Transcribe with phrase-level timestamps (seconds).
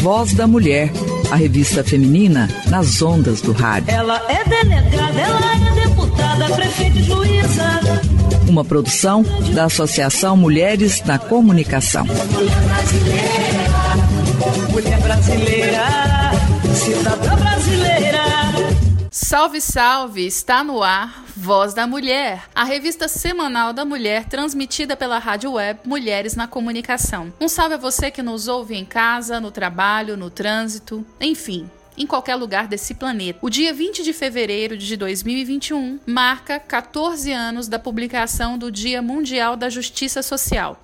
[0.00, 0.90] Voz da Mulher,
[1.30, 3.90] a revista feminina nas ondas do rádio.
[3.90, 7.80] Ela é delegada, ela é deputada, prefeita e juíza.
[8.48, 9.22] Uma produção
[9.54, 12.06] da Associação Mulheres na Comunicação.
[12.06, 13.72] Mulher brasileira,
[14.70, 15.84] mulher brasileira,
[16.74, 18.20] cidadã brasileira.
[19.10, 20.26] Salve, salve!
[20.26, 25.80] Está no ar Voz da Mulher, a revista semanal da mulher transmitida pela rádio web
[25.86, 27.32] Mulheres na Comunicação.
[27.40, 32.06] Um salve a você que nos ouve em casa, no trabalho, no trânsito, enfim, em
[32.06, 33.38] qualquer lugar desse planeta.
[33.40, 39.56] O dia 20 de fevereiro de 2021 marca 14 anos da publicação do Dia Mundial
[39.56, 40.78] da Justiça Social.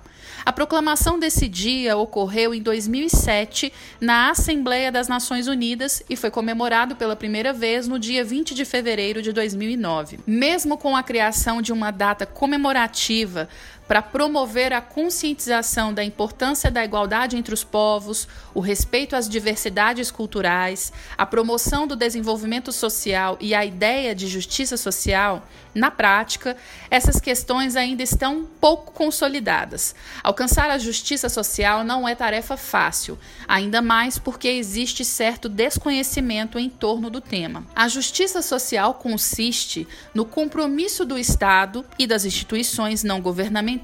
[0.47, 3.69] A proclamação desse dia ocorreu em 2007
[3.99, 8.63] na Assembleia das Nações Unidas e foi comemorado pela primeira vez no dia 20 de
[8.63, 10.21] fevereiro de 2009.
[10.25, 13.49] Mesmo com a criação de uma data comemorativa
[13.87, 20.11] para promover a conscientização da importância da igualdade entre os povos, o respeito às diversidades
[20.11, 26.57] culturais, a promoção do desenvolvimento social e a ideia de justiça social, na prática,
[26.89, 29.95] essas questões ainda estão pouco consolidadas.
[30.23, 36.67] Alcançar a justiça social não é tarefa fácil, ainda mais porque existe certo desconhecimento em
[36.67, 37.63] torno do tema.
[37.75, 43.76] A justiça social consiste no compromisso do Estado e das instituições não governamentais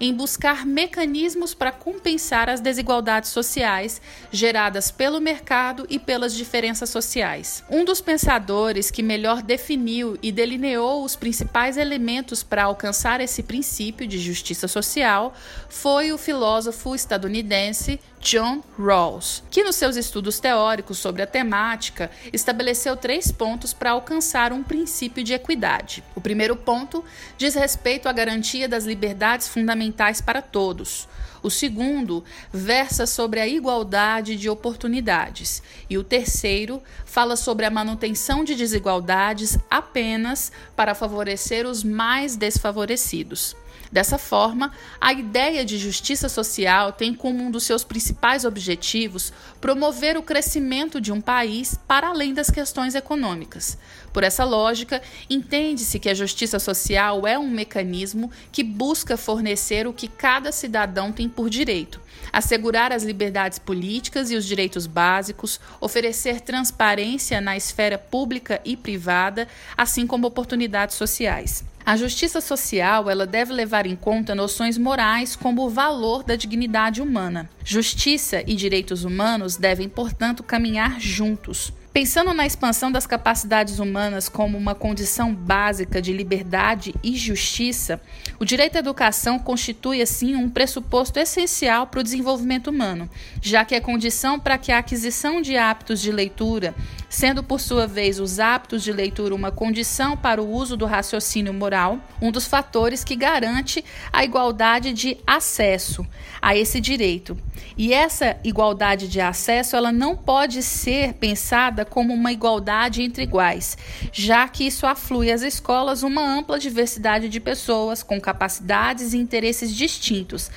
[0.00, 7.64] em buscar mecanismos para compensar as desigualdades sociais geradas pelo mercado e pelas diferenças sociais.
[7.70, 14.06] Um dos pensadores que melhor definiu e delineou os principais elementos para alcançar esse princípio
[14.06, 15.34] de justiça social
[15.68, 22.96] foi o filósofo estadunidense John Rawls, que nos seus estudos teóricos sobre a temática estabeleceu
[22.96, 26.02] três pontos para alcançar um princípio de equidade.
[26.14, 27.04] O primeiro ponto
[27.36, 31.08] diz respeito à garantia das liberdades fundamentais para todos.
[31.42, 35.62] O segundo versa sobre a igualdade de oportunidades.
[35.88, 43.56] E o terceiro fala sobre a manutenção de desigualdades apenas para favorecer os mais desfavorecidos.
[43.90, 50.16] Dessa forma, a ideia de justiça social tem como um dos seus principais objetivos promover
[50.16, 53.78] o crescimento de um país para além das questões econômicas.
[54.12, 55.00] Por essa lógica,
[55.30, 61.10] entende-se que a justiça social é um mecanismo que busca fornecer o que cada cidadão
[61.10, 62.00] tem por direito,
[62.30, 69.48] assegurar as liberdades políticas e os direitos básicos, oferecer transparência na esfera pública e privada,
[69.76, 71.64] assim como oportunidades sociais.
[71.88, 77.00] A justiça social ela deve levar em conta noções morais como o valor da dignidade
[77.00, 77.48] humana.
[77.64, 81.72] Justiça e direitos humanos devem, portanto, caminhar juntos.
[81.90, 87.98] Pensando na expansão das capacidades humanas como uma condição básica de liberdade e justiça,
[88.38, 93.08] o direito à educação constitui, assim, um pressuposto essencial para o desenvolvimento humano,
[93.40, 96.74] já que é condição para que a aquisição de hábitos de leitura,
[97.08, 101.54] sendo por sua vez os hábitos de leitura uma condição para o uso do raciocínio
[101.54, 106.06] moral, um dos fatores que garante a igualdade de acesso
[106.40, 107.36] a esse direito.
[107.76, 113.78] E essa igualdade de acesso, ela não pode ser pensada como uma igualdade entre iguais,
[114.12, 119.74] já que isso aflui às escolas uma ampla diversidade de pessoas com capacidades e interesses
[119.74, 120.50] distintos,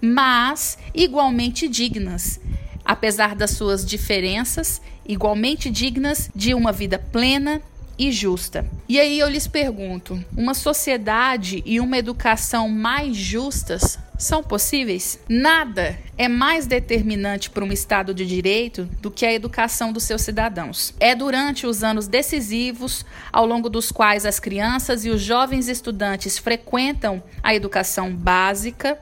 [0.00, 2.40] mas igualmente dignas,
[2.84, 7.60] apesar das suas diferenças, igualmente dignas de uma vida plena
[7.98, 8.66] e justa.
[8.88, 15.18] E aí eu lhes pergunto: uma sociedade e uma educação mais justas são possíveis?
[15.28, 20.22] Nada é mais determinante para um Estado de direito do que a educação dos seus
[20.22, 20.94] cidadãos.
[21.00, 26.38] É durante os anos decisivos, ao longo dos quais as crianças e os jovens estudantes
[26.38, 28.98] frequentam a educação básica,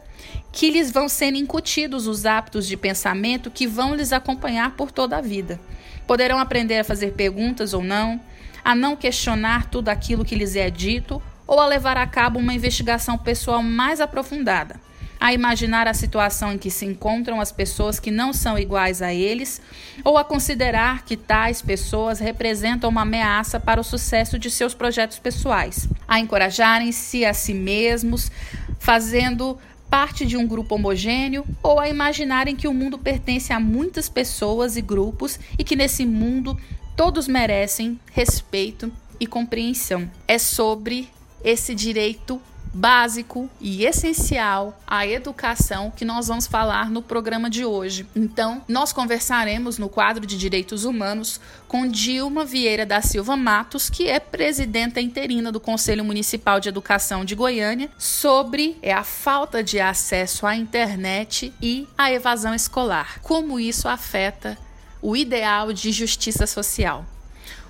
[0.52, 5.16] que lhes vão sendo incutidos os hábitos de pensamento que vão lhes acompanhar por toda
[5.16, 5.58] a vida.
[6.06, 8.20] Poderão aprender a fazer perguntas ou não,
[8.62, 12.54] a não questionar tudo aquilo que lhes é dito ou a levar a cabo uma
[12.54, 14.78] investigação pessoal mais aprofundada
[15.22, 19.14] a imaginar a situação em que se encontram as pessoas que não são iguais a
[19.14, 19.62] eles,
[20.02, 25.20] ou a considerar que tais pessoas representam uma ameaça para o sucesso de seus projetos
[25.20, 28.32] pessoais, a encorajarem-se a si mesmos,
[28.80, 29.56] fazendo
[29.92, 34.74] parte de um grupo homogêneo ou a imaginarem que o mundo pertence a muitas pessoas
[34.78, 36.58] e grupos e que nesse mundo
[36.96, 38.90] todos merecem respeito
[39.20, 40.10] e compreensão.
[40.26, 41.10] É sobre
[41.44, 42.40] esse direito
[42.72, 48.06] básico e essencial à educação que nós vamos falar no programa de hoje.
[48.14, 54.08] Então, nós conversaremos no quadro de Direitos Humanos com Dilma Vieira da Silva Matos, que
[54.08, 59.80] é presidenta interina do Conselho Municipal de Educação de Goiânia, sobre é, a falta de
[59.80, 63.20] acesso à internet e a evasão escolar.
[63.22, 64.58] Como isso afeta
[65.00, 67.04] o ideal de justiça social.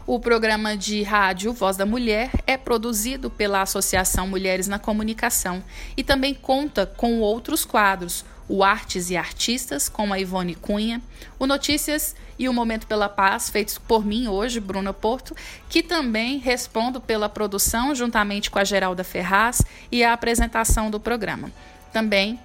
[0.05, 5.63] O programa de rádio Voz da Mulher é produzido pela Associação Mulheres na Comunicação
[5.97, 11.01] e também conta com outros quadros, o Artes e Artistas, com a Ivone Cunha,
[11.39, 15.37] o Notícias e o Momento pela Paz, feitos por mim hoje, Bruna Porto,
[15.69, 21.53] que também respondo pela produção juntamente com a Geralda Ferraz e a apresentação do programa.
[21.93, 22.41] Também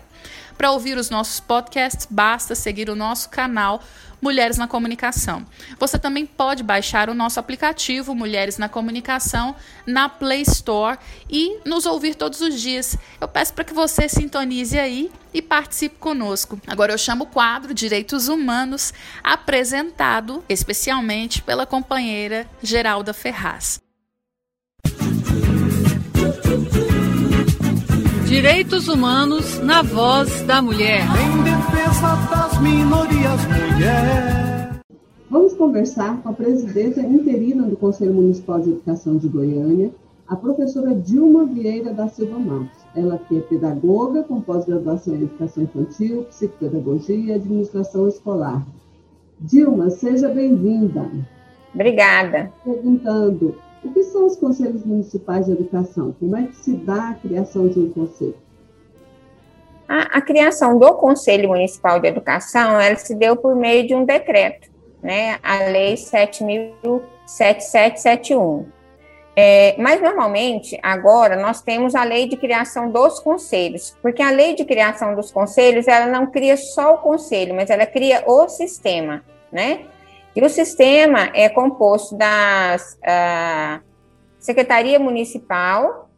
[0.58, 3.82] Para ouvir os nossos podcasts, basta seguir o nosso canal
[4.22, 5.46] Mulheres na Comunicação.
[5.80, 10.98] Você também pode baixar o nosso aplicativo Mulheres na Comunicação na Play Store
[11.30, 12.96] e nos ouvir todos os dias.
[13.20, 16.62] Eu peço para que você sintonize aí e participe conosco.
[16.68, 23.82] Agora eu chamo o quadro Direitos Humanos, apresentado especialmente pela companheira Geralda Ferraz.
[28.32, 31.02] Direitos Humanos na voz da mulher.
[31.02, 34.80] Em defesa das minorias, mulher.
[35.30, 39.92] Vamos conversar com a presidenta interina do Conselho Municipal de Educação de Goiânia,
[40.30, 42.80] a professora Dilma Vieira da Silva Matos.
[42.96, 48.66] Ela que é pedagoga com pós-graduação em Educação Infantil, Psicopedagogia e Administração Escolar.
[49.42, 51.06] Dilma, seja bem-vinda.
[51.76, 52.50] Obrigada.
[52.64, 56.16] Perguntando, o que são os conselhos municipais de educação?
[56.20, 58.38] Como é que se dá a criação de um conselho?
[59.88, 64.06] A, a criação do Conselho Municipal de Educação, ela se deu por meio de um
[64.06, 64.70] decreto,
[65.04, 65.38] né?
[65.44, 68.66] A Lei 7.7771.
[69.36, 74.56] É, mas normalmente, agora, nós temos a lei de criação dos conselhos, porque a lei
[74.56, 79.24] de criação dos conselhos, ela não cria só o conselho, mas ela cria o sistema,
[79.52, 79.86] né?
[80.36, 83.82] E o sistema é composto das uh,
[84.40, 86.10] Secretaria Municipal,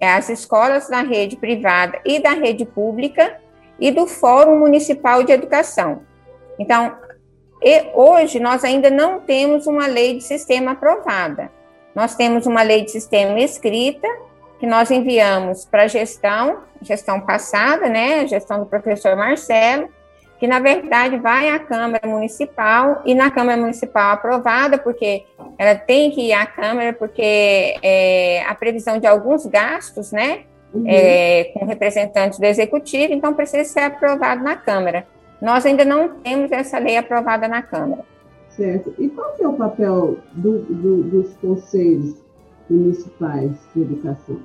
[0.00, 3.38] é, as escolas da rede privada e da rede pública
[3.78, 6.02] e do Fórum Municipal de Educação.
[6.58, 6.96] Então,
[7.94, 11.50] hoje nós ainda não temos uma lei de sistema aprovada.
[11.94, 14.08] Nós temos uma lei de sistema escrita
[14.58, 19.88] que nós enviamos para a gestão, gestão passada, né, gestão do professor Marcelo,
[20.40, 25.24] que na verdade vai à Câmara Municipal e na Câmara Municipal aprovada, porque
[25.58, 30.84] ela tem que ir à Câmara, porque é, a previsão de alguns gastos, né, uhum.
[30.86, 35.06] é, com representantes do Executivo, então precisa ser aprovado na Câmara.
[35.42, 38.02] Nós ainda não temos essa lei aprovada na Câmara.
[38.48, 38.94] Certo.
[38.98, 42.16] E qual que é o papel do, do, dos conselhos
[42.68, 44.40] municipais de educação?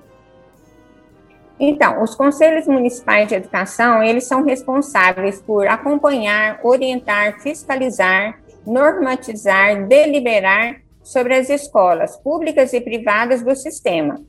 [1.60, 10.82] Então, os conselhos municipais de educação, eles são responsáveis por acompanhar, orientar, fiscalizar, normatizar, deliberar
[11.02, 14.20] sobre as escolas públicas e privadas do sistema,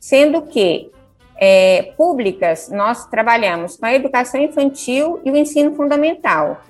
[0.00, 0.90] sendo que
[1.36, 6.62] é, públicas nós trabalhamos com a educação infantil e o ensino fundamental.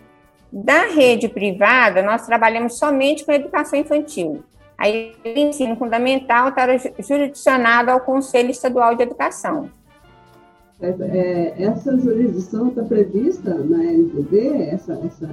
[0.53, 4.45] Da rede privada, nós trabalhamos somente com a educação infantil.
[4.77, 6.67] Aí, o ensino fundamental está
[6.99, 9.71] jurisdicionado ao Conselho Estadual de Educação.
[10.83, 15.31] É, essa jurisdição está prevista na LGD, essa, essa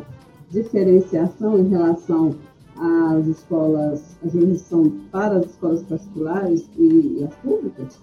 [0.52, 2.36] diferenciação em relação
[2.78, 8.00] às escolas, a jurisdição para as escolas particulares e, e as públicas?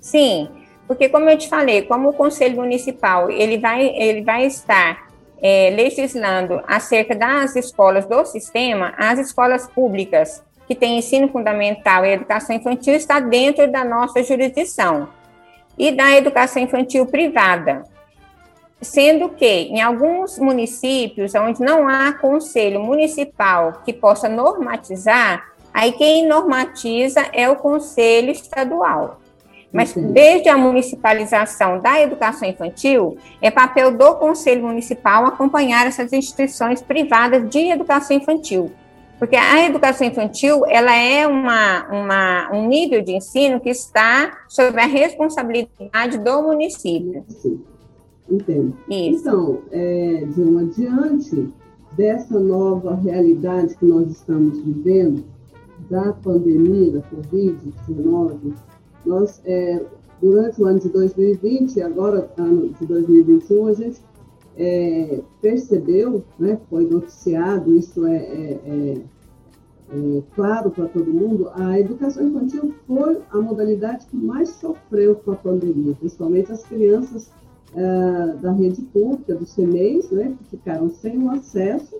[0.00, 0.48] Sim,
[0.86, 5.08] porque como eu te falei, como o Conselho Municipal ele vai, ele vai estar
[5.40, 12.14] é, legislando acerca das escolas do sistema, as escolas públicas que têm ensino fundamental e
[12.14, 15.08] educação infantil está dentro da nossa jurisdição
[15.78, 17.84] e da educação infantil privada.
[18.80, 26.26] Sendo que, em alguns municípios onde não há conselho municipal que possa normatizar, Aí quem
[26.26, 29.20] normatiza é o Conselho Estadual.
[29.72, 36.82] Mas desde a municipalização da educação infantil, é papel do Conselho Municipal acompanhar essas instituições
[36.82, 38.70] privadas de educação infantil.
[39.22, 44.76] Porque a educação infantil, ela é uma, uma, um nível de ensino que está sob
[44.80, 47.24] a responsabilidade do município.
[47.28, 47.62] Sim,
[48.28, 48.76] entendo.
[48.90, 49.20] Isso.
[49.20, 51.54] Então, é, Dilma, diante
[51.92, 55.24] dessa nova realidade que nós estamos vivendo,
[55.88, 58.54] da pandemia, da Covid-19,
[59.06, 59.84] nós, é,
[60.20, 64.00] durante o ano de 2020 e agora ano de 2021, a gente
[64.56, 69.02] é, percebeu, né, foi noticiado, isso é, é, é,
[69.90, 75.32] é claro para todo mundo, a educação infantil foi a modalidade que mais sofreu com
[75.32, 77.30] a pandemia, principalmente as crianças
[77.74, 81.96] é, da rede pública, dos CMEs, né, que ficaram sem o acesso,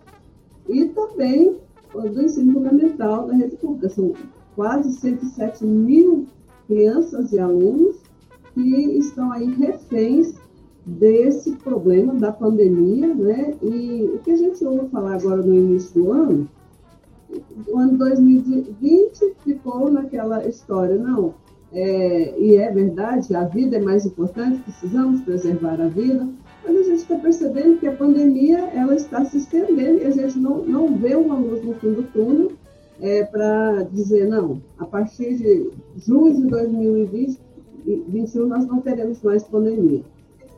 [0.68, 1.56] e também
[1.92, 3.88] do ensino fundamental da rede pública.
[3.88, 4.14] São
[4.54, 6.26] quase 107 mil
[6.66, 7.96] crianças e alunos
[8.54, 8.60] que
[8.98, 10.34] estão aí reféns
[10.84, 13.54] desse problema da pandemia, né?
[13.62, 16.48] E o que a gente ouve falar agora no início do ano,
[17.68, 21.34] o ano 2020 ficou naquela história, não,
[21.72, 26.28] é, e é verdade, a vida é mais importante, precisamos preservar a vida,
[26.64, 30.38] mas a gente está percebendo que a pandemia ela está se estendendo e a gente
[30.38, 32.52] não, não vê uma luz no fim do túnel
[33.00, 40.02] é, para dizer, não, a partir de julho de 2021 nós não teremos mais pandemia.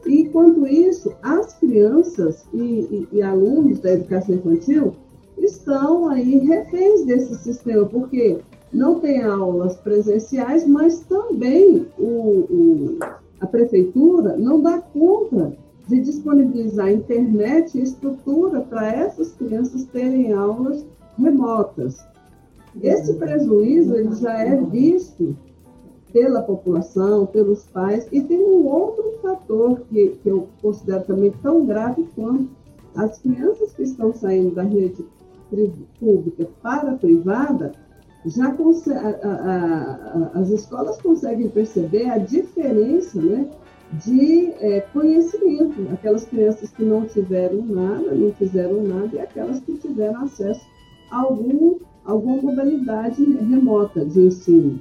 [0.07, 4.95] E, enquanto isso, as crianças e, e, e, alunos da educação infantil
[5.39, 8.39] estão aí reféns desse sistema, porque
[8.73, 12.99] não tem aulas presenciais, mas também o, o,
[13.41, 15.57] a prefeitura não dá conta
[15.89, 20.85] de disponibilizar internet e estrutura para essas crianças terem aulas
[21.19, 22.05] remotas.
[22.83, 25.37] Esse prejuízo ele já é visto
[26.15, 31.67] pela população, pelos pais, e tem um outro fator que, que eu considero também tão
[31.67, 32.49] grave quanto
[32.95, 35.05] as crianças que estão saindo da rede
[35.99, 37.73] pública para a privada,
[38.25, 39.35] já a, a,
[40.37, 43.51] a, as escolas conseguem perceber a diferença né,
[44.05, 45.89] de é, conhecimento.
[45.93, 50.65] Aquelas crianças que não tiveram nada, não fizeram nada, e aquelas que tiveram acesso
[51.11, 54.79] a algum alguma modalidade remota de ensino.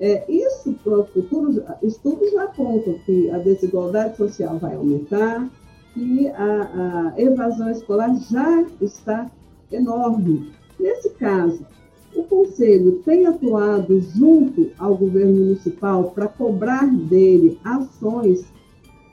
[0.00, 5.46] É, isso para o futuro, estudos já apontam que a desigualdade social vai aumentar,
[5.92, 9.30] que a, a evasão escolar já está
[9.70, 10.52] enorme.
[10.78, 11.66] Nesse caso,
[12.14, 18.46] o Conselho tem atuado junto ao governo municipal para cobrar dele ações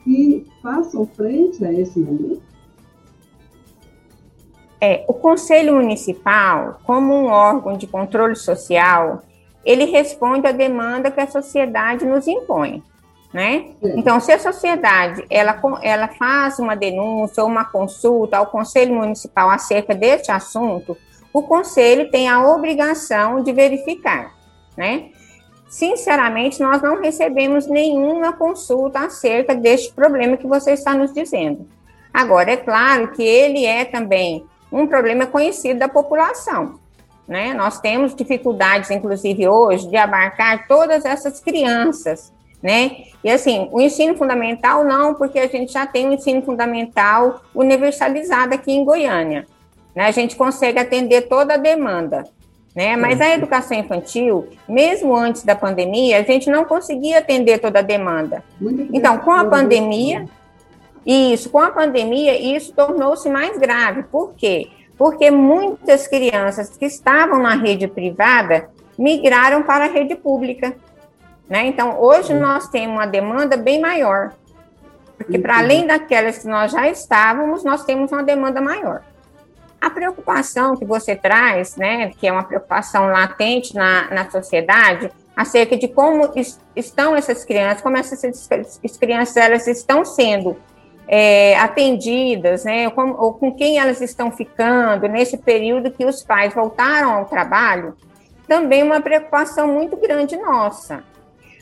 [0.05, 2.41] que façam frente a esse momento?
[4.79, 9.23] É, o Conselho Municipal, como um órgão de controle social,
[9.67, 12.81] ele responde à demanda que a sociedade nos impõe,
[13.33, 13.65] né?
[13.83, 19.49] Então, se a sociedade ela, ela faz uma denúncia ou uma consulta ao Conselho Municipal
[19.49, 20.95] acerca deste assunto,
[21.33, 24.31] o Conselho tem a obrigação de verificar,
[24.77, 25.09] né?
[25.67, 31.67] Sinceramente, nós não recebemos nenhuma consulta acerca deste problema que você está nos dizendo.
[32.13, 36.79] Agora, é claro que ele é também um problema conhecido da população.
[37.27, 37.53] Né?
[37.53, 42.31] Nós temos dificuldades, inclusive hoje, de abarcar todas essas crianças.
[42.63, 43.03] Né?
[43.23, 48.55] E assim, o ensino fundamental não, porque a gente já tem o ensino fundamental universalizado
[48.55, 49.45] aqui em Goiânia.
[49.93, 50.05] Né?
[50.05, 52.23] A gente consegue atender toda a demanda.
[52.75, 52.95] Né?
[52.95, 57.81] Mas a educação infantil, mesmo antes da pandemia, a gente não conseguia atender toda a
[57.81, 58.43] demanda.
[58.93, 60.25] Então, com a pandemia,
[61.03, 64.03] isso, com a pandemia, isso tornou-se mais grave.
[64.03, 64.67] Por quê?
[64.97, 70.75] Porque muitas crianças que estavam na rede privada migraram para a rede pública.
[71.47, 71.67] Né?
[71.67, 74.33] Então, hoje nós temos uma demanda bem maior.
[75.17, 79.01] Porque, para além daquelas que nós já estávamos, nós temos uma demanda maior.
[79.79, 85.77] A preocupação que você traz, né, que é uma preocupação latente na, na sociedade, acerca
[85.77, 86.33] de como
[86.75, 88.47] estão essas crianças, como essas
[88.99, 90.57] crianças elas estão sendo
[91.07, 96.53] é, atendidas, né, com, ou com quem elas estão ficando nesse período que os pais
[96.53, 97.95] voltaram ao trabalho,
[98.47, 101.03] também uma preocupação muito grande nossa.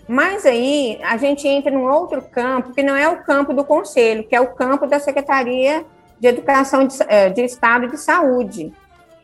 [0.08, 4.24] Mas aí a gente entra num outro campo, que não é o campo do conselho,
[4.24, 5.84] que é o campo da Secretaria
[6.20, 8.72] de Educação de, é, de Estado de Saúde.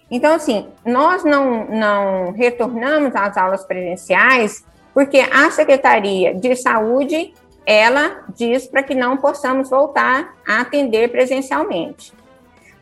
[0.10, 7.34] Então, assim, nós não, não retornamos às aulas presenciais porque a Secretaria de Saúde
[7.66, 12.14] ela diz para que não possamos voltar a atender presencialmente.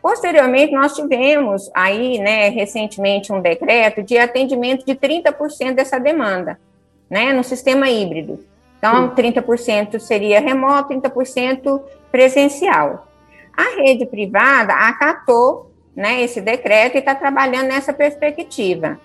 [0.02, 6.58] Posteriormente, nós tivemos aí, né, recentemente, um decreto de atendimento de 30% dessa demanda,
[7.08, 8.42] né, no sistema híbrido.
[8.78, 13.06] Então, 30% seria remoto, 30% presencial.
[13.54, 18.98] A rede privada acatou né, esse decreto e está trabalhando nessa perspectiva.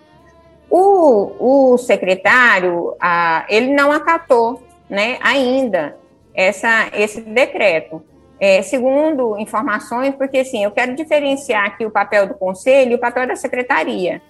[0.70, 5.98] O, o secretário, a, ele não acatou né, ainda
[6.34, 8.04] essa, esse decreto.
[8.38, 13.00] É, segundo informações, porque assim, eu quero diferenciar aqui o papel do conselho e o
[13.00, 14.22] papel da secretaria.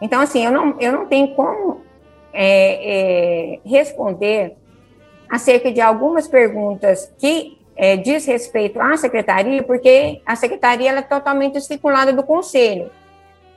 [0.00, 1.80] Então, assim, eu não, eu não tenho como
[2.32, 4.56] é, é, responder
[5.30, 11.56] acerca de algumas perguntas que é, diz respeito à secretaria, porque a secretaria é totalmente
[11.56, 12.90] estipulada do conselho.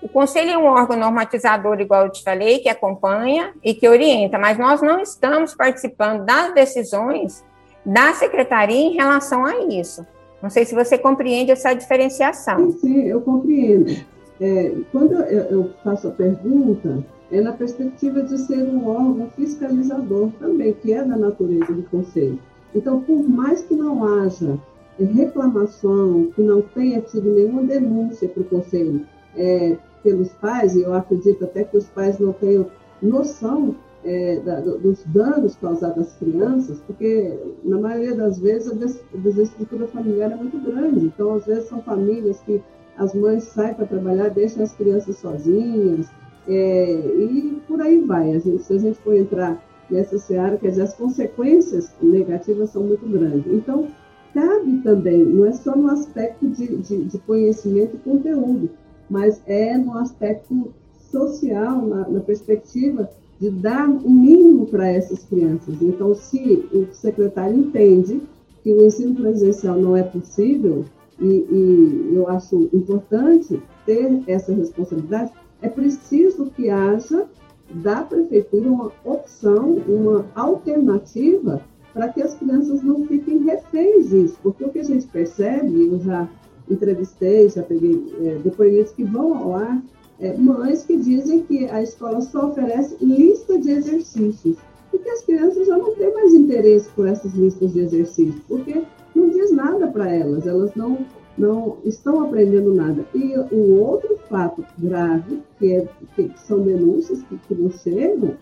[0.05, 4.37] O conselho é um órgão normatizador, igual eu te falei, que acompanha e que orienta,
[4.37, 7.43] mas nós não estamos participando das decisões
[7.83, 10.05] da secretaria em relação a isso.
[10.43, 12.71] Não sei se você compreende essa diferenciação.
[12.73, 13.95] Sim, sim eu compreendo.
[14.39, 20.29] É, quando eu, eu, faço a pergunta, é na perspectiva de ser um órgão fiscalizador
[20.39, 22.37] também, que é da natureza do Conselho.
[22.75, 24.55] Então, por mais que não haja
[24.99, 29.03] reclamação, que não tenha tido nenhuma denúncia para o Conselho
[29.35, 32.67] é, pelos pais, e eu acredito até que os pais não tenham
[33.01, 39.87] noção é, da, dos danos causados às crianças, porque na maioria das vezes a desestrutura
[39.87, 41.07] familiar é muito grande.
[41.07, 42.61] Então, às vezes, são famílias que
[42.97, 46.07] as mães saem para trabalhar, deixam as crianças sozinhas,
[46.47, 48.35] é, e por aí vai.
[48.35, 49.59] A gente, se a gente for entrar
[49.89, 53.51] nessa seara, quer dizer, as consequências negativas são muito grandes.
[53.51, 53.87] Então,
[54.35, 58.69] cabe também, não é só no aspecto de, de, de conhecimento e conteúdo,
[59.09, 60.73] mas é no aspecto
[61.11, 63.09] social, na, na perspectiva
[63.39, 65.81] de dar o um mínimo para essas crianças.
[65.81, 68.21] Então, se o secretário entende
[68.63, 70.85] que o ensino presencial não é possível,
[71.19, 75.31] e, e eu acho importante ter essa responsabilidade,
[75.61, 77.25] é preciso que haja
[77.73, 81.61] da prefeitura uma opção, uma alternativa
[81.93, 85.99] para que as crianças não fiquem reféns disso, porque o que a gente percebe, eu
[85.99, 86.29] já
[86.69, 89.81] entrevistei, já peguei é, depoimentos que vão ao ar,
[90.19, 94.57] é, mães que dizem que a escola só oferece lista de exercícios
[94.93, 98.83] e que as crianças já não têm mais interesse por essas listas de exercícios, porque
[99.13, 100.99] não diz nada para elas, elas não,
[101.37, 103.05] não estão aprendendo nada.
[103.13, 108.35] E o outro fato grave, que, é, que são denúncias que, que nos chegam,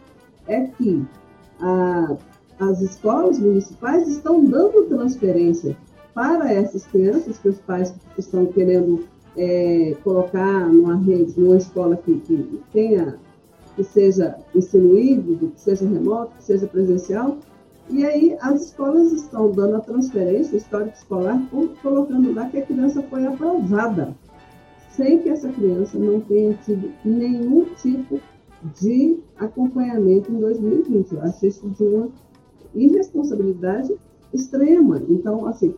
[0.47, 1.03] é que
[1.59, 2.15] a,
[2.59, 5.75] as escolas municipais estão dando transferência
[6.13, 12.19] para essas crianças que os pais estão querendo é, colocar numa rede, numa escola que,
[12.19, 13.17] que tenha,
[13.75, 17.37] que seja ensino híbrido, que seja remoto, que seja presencial,
[17.89, 21.41] e aí as escolas estão dando a transferência histórico escolar,
[21.81, 24.15] colocando lá que a criança foi aprovada,
[24.91, 28.19] sem que essa criança não tenha tido nenhum tipo
[28.79, 31.13] de acompanhamento em 2020.
[31.13, 32.09] Eu acho isso de uma
[32.73, 33.93] irresponsabilidade
[34.33, 35.01] extrema.
[35.09, 35.75] Então, assim,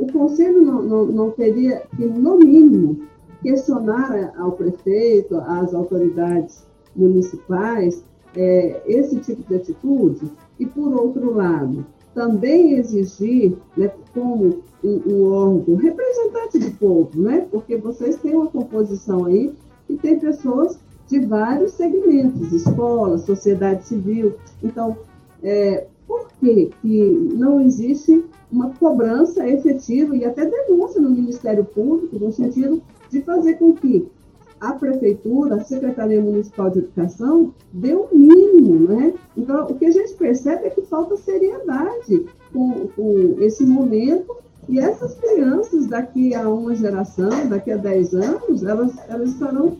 [0.00, 3.02] o Conselho não, não, não teria que, no mínimo,
[3.42, 8.02] questionar ao prefeito, às autoridades municipais,
[8.34, 11.84] é, esse tipo de atitude, e, por outro lado,
[12.14, 18.46] também exigir, né, como um, um, órgão representante do povo, né, porque vocês têm uma
[18.46, 19.54] composição aí
[19.86, 24.34] que tem pessoas de vários segmentos, escola, sociedade civil.
[24.62, 24.96] Então,
[25.42, 32.18] é, por que, que não existe uma cobrança efetiva e até denúncia no Ministério Público,
[32.18, 34.08] no sentido de fazer com que
[34.60, 39.14] a Prefeitura, a Secretaria Municipal de Educação, dê o um mínimo, né?
[39.36, 44.36] Então, o que a gente percebe é que falta seriedade com, com esse momento
[44.68, 49.76] e essas crianças, daqui a uma geração, daqui a 10 anos, elas, elas estarão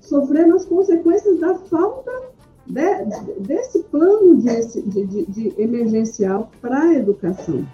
[0.00, 2.31] sofrendo as consequências da falta
[2.66, 7.66] de, desse plano de, de, emergencial para a educação.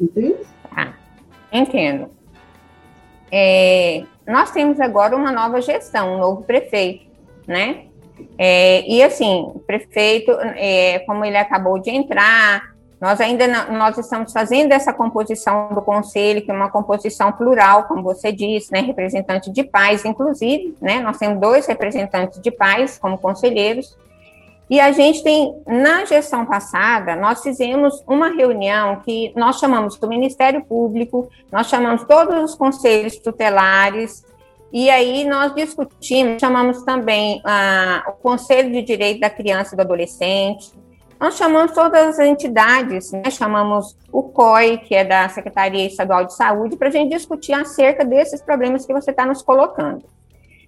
[0.00, 0.38] Entende?
[0.70, 0.92] Ah,
[1.52, 2.10] entendo.
[3.30, 7.06] É, nós temos agora uma nova gestão, um novo prefeito,
[7.46, 7.86] né?
[8.36, 13.96] É, e assim, o prefeito, é, como ele acabou de entrar, nós ainda não, nós
[13.96, 18.80] estamos fazendo essa composição do conselho, que é uma composição plural, como você disse, né,
[18.80, 23.96] representante de pais, inclusive, né, nós temos dois representantes de pais como conselheiros,
[24.70, 30.06] e a gente tem, na gestão passada, nós fizemos uma reunião que nós chamamos do
[30.06, 34.22] Ministério Público, nós chamamos todos os conselhos tutelares,
[34.70, 39.80] e aí nós discutimos, chamamos também ah, o Conselho de Direito da Criança e do
[39.80, 40.70] Adolescente,
[41.20, 43.28] Nós chamamos todas as entidades, né?
[43.30, 48.04] chamamos o COI, que é da Secretaria Estadual de Saúde, para a gente discutir acerca
[48.04, 50.04] desses problemas que você está nos colocando.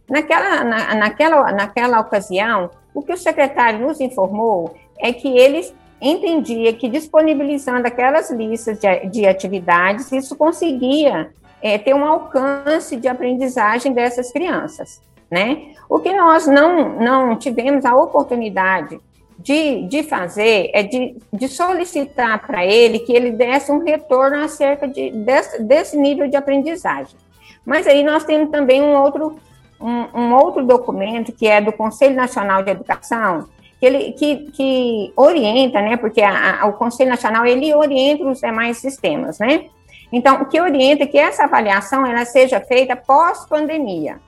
[0.08, 6.72] Naquela, na, naquela, naquela ocasião, o que o secretário nos informou é que eles entendia
[6.72, 11.30] que disponibilizando aquelas listas de, de atividades, isso conseguia
[11.62, 15.74] é, ter um alcance de aprendizagem dessas crianças, né?
[15.88, 18.98] O que nós não, não tivemos a oportunidade
[19.42, 24.87] de, de fazer é de, de solicitar para ele que ele desse um retorno acerca
[24.87, 27.16] de, desse, desse nível de aprendizagem.
[27.64, 29.37] Mas aí nós temos também um outro,
[29.81, 33.48] um, um outro documento, que é do Conselho Nacional de Educação,
[33.79, 38.40] que, ele, que, que orienta, né, porque a, a, o Conselho Nacional, ele orienta os
[38.40, 39.66] demais sistemas, né?
[40.12, 44.18] Então, o que orienta é que essa avaliação, ela seja feita pós-pandemia.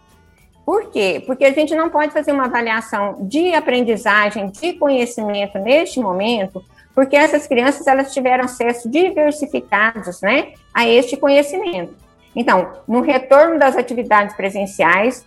[0.65, 1.23] Por quê?
[1.27, 6.63] Porque a gente não pode fazer uma avaliação de aprendizagem, de conhecimento neste momento,
[6.95, 11.95] porque essas crianças, elas tiveram acesso diversificados, né, a este conhecimento.
[12.35, 15.27] Então, no retorno das atividades presenciais,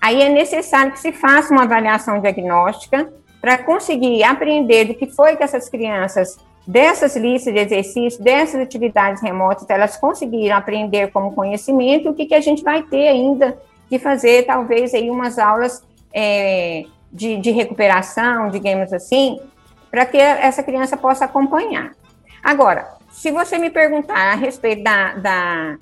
[0.00, 5.36] aí é necessário que se faça uma avaliação diagnóstica para conseguir aprender do que foi
[5.36, 12.10] que essas crianças, dessas listas de exercícios, dessas atividades remotas, elas conseguiram aprender como conhecimento,
[12.10, 13.58] o que, que a gente vai ter ainda
[13.90, 15.82] que fazer, talvez, aí umas aulas
[16.14, 19.40] é, de, de recuperação, digamos assim,
[19.90, 21.90] para que essa criança possa acompanhar.
[22.42, 25.76] Agora, se você me perguntar a respeito da, da,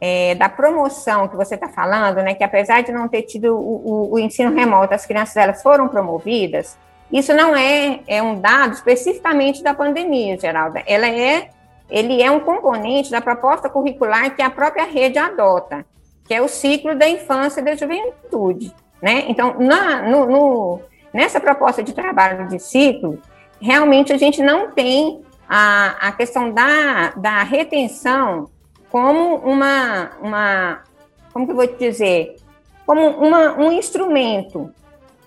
[0.00, 4.10] é, da promoção que você está falando, né, que apesar de não ter tido o,
[4.10, 6.76] o, o, ensino remoto, as crianças elas foram promovidas,
[7.12, 10.82] isso não é, é um dado especificamente da pandemia, Geralda.
[10.86, 11.50] Ela é,
[11.88, 15.86] ele é um componente da proposta curricular que a própria rede adota,
[16.28, 18.72] que é o ciclo da infância e da juventude.
[19.00, 19.24] Né?
[19.28, 20.80] Então, na, no, no,
[21.12, 23.18] nessa proposta de trabalho de ciclo,
[23.60, 28.50] realmente a gente não tem a, a questão da, da retenção
[28.90, 30.82] como uma, uma
[31.32, 32.36] como que eu vou te dizer,
[32.84, 34.70] como uma, um instrumento,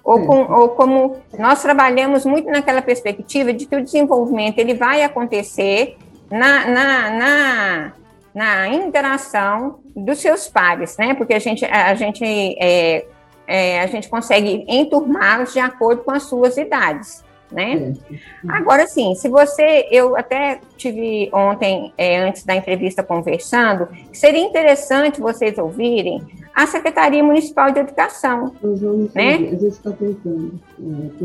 [0.04, 5.04] ou, com, ou como nós trabalhamos muito naquela perspectiva de que o desenvolvimento ele vai
[5.04, 5.96] acontecer
[6.30, 7.94] na, na, na,
[8.34, 11.14] na interação dos seus pares, né?
[11.14, 13.06] Porque a gente, a gente, é,
[13.48, 17.94] é, a gente consegue enturmá-los de acordo com as suas idades né?
[18.48, 25.20] Agora sim, se você, eu até tive ontem, é, antes da entrevista, conversando, seria interessante
[25.20, 28.54] vocês ouvirem a Secretaria Municipal de Educação,
[29.16, 29.36] né?
[29.36, 30.60] A gente está tentando.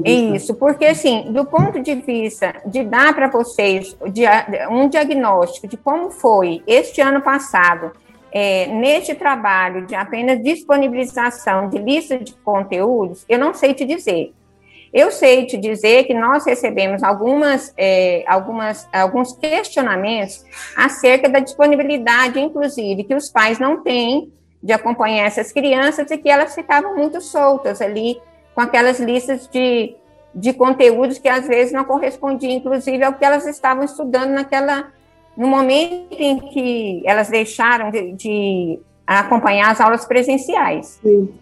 [0.05, 3.97] É, Isso, porque assim, do ponto de vista de dar para vocês
[4.71, 7.93] um diagnóstico de como foi este ano passado,
[8.33, 14.33] é, neste trabalho de apenas disponibilização de lista de conteúdos, eu não sei te dizer.
[14.93, 20.45] Eu sei te dizer que nós recebemos algumas, é, algumas, alguns questionamentos
[20.77, 26.29] acerca da disponibilidade, inclusive, que os pais não têm de acompanhar essas crianças e que
[26.29, 28.21] elas ficavam muito soltas ali
[28.55, 29.95] com aquelas listas de,
[30.35, 34.88] de conteúdos que às vezes não correspondiam, inclusive, ao que elas estavam estudando naquela
[35.37, 40.99] no momento em que elas deixaram de, de acompanhar as aulas presenciais.
[41.03, 41.35] Sim.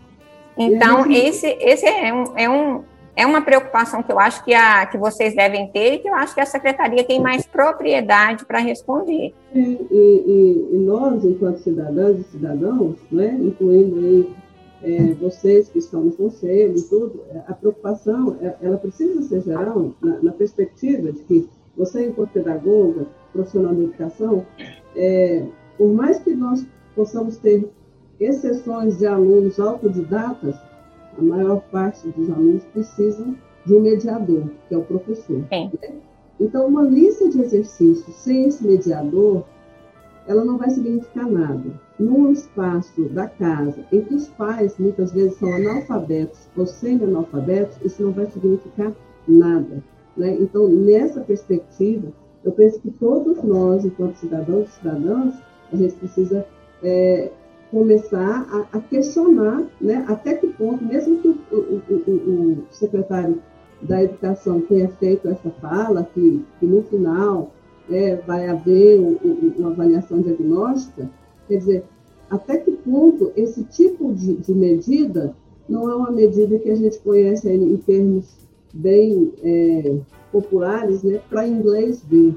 [0.57, 2.85] Então, esse, esse é um, é um
[3.17, 6.15] é uma preocupação que eu acho que, a, que vocês devem ter e que eu
[6.15, 9.33] acho que a secretaria tem mais propriedade para responder.
[9.55, 14.35] E, e, e, nós, enquanto cidadãs e cidadãos, né, incluindo aí
[14.83, 19.43] é, vocês que estão no conselho e tudo, é, a preocupação, é, ela precisa ser
[19.43, 24.45] geral na, na, perspectiva de que você, enquanto pedagoga, profissional de educação,
[24.97, 25.45] é,
[25.79, 27.69] por mais que nós possamos ter
[28.21, 30.55] exceções de alunos autodidatas,
[31.19, 35.45] a maior parte dos alunos precisam de um mediador, que é o professor.
[35.51, 35.71] Né?
[36.41, 39.45] Então, uma lista de exercícios sem esse mediador,
[40.27, 41.81] ela não vai significar nada.
[41.99, 48.03] Num espaço da casa em que os pais muitas vezes são analfabetos ou semi-analfabetos, isso
[48.03, 48.93] não vai significar
[49.29, 49.83] nada.
[50.17, 50.37] Né?
[50.41, 55.35] Então, nessa perspectiva, eu penso que todos nós, enquanto cidadãos e cidadãs,
[55.73, 56.47] a gente precisa
[56.83, 57.31] é,
[57.75, 63.43] começar a, a, questionar né, até que ponto, mesmo que o, o, o, o, secretário
[63.83, 67.51] da Educação tenha feito essa fala, que, que no final
[67.91, 69.01] é, vai haver
[69.59, 71.11] uma avaliação diagnóstica,
[71.49, 71.85] quer dizer,
[72.31, 75.35] até que ponto esse tipo de, de medida
[75.69, 78.37] não é uma medida que a gente conhece em termos
[78.73, 79.97] bem é,
[80.31, 82.35] populares, né, para inglês ver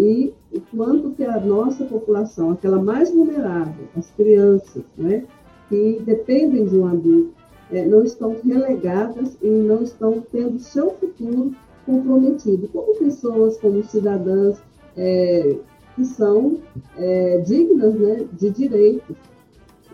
[0.00, 5.24] e o quanto que a nossa população, aquela mais vulnerável, as crianças, né,
[5.68, 7.34] que dependem de um adulto,
[7.70, 14.62] é, não estão relegadas e não estão tendo seu futuro comprometido, como pessoas, como cidadãs
[14.96, 15.56] é,
[15.94, 16.56] que são
[16.96, 19.16] é, dignas né, de direitos.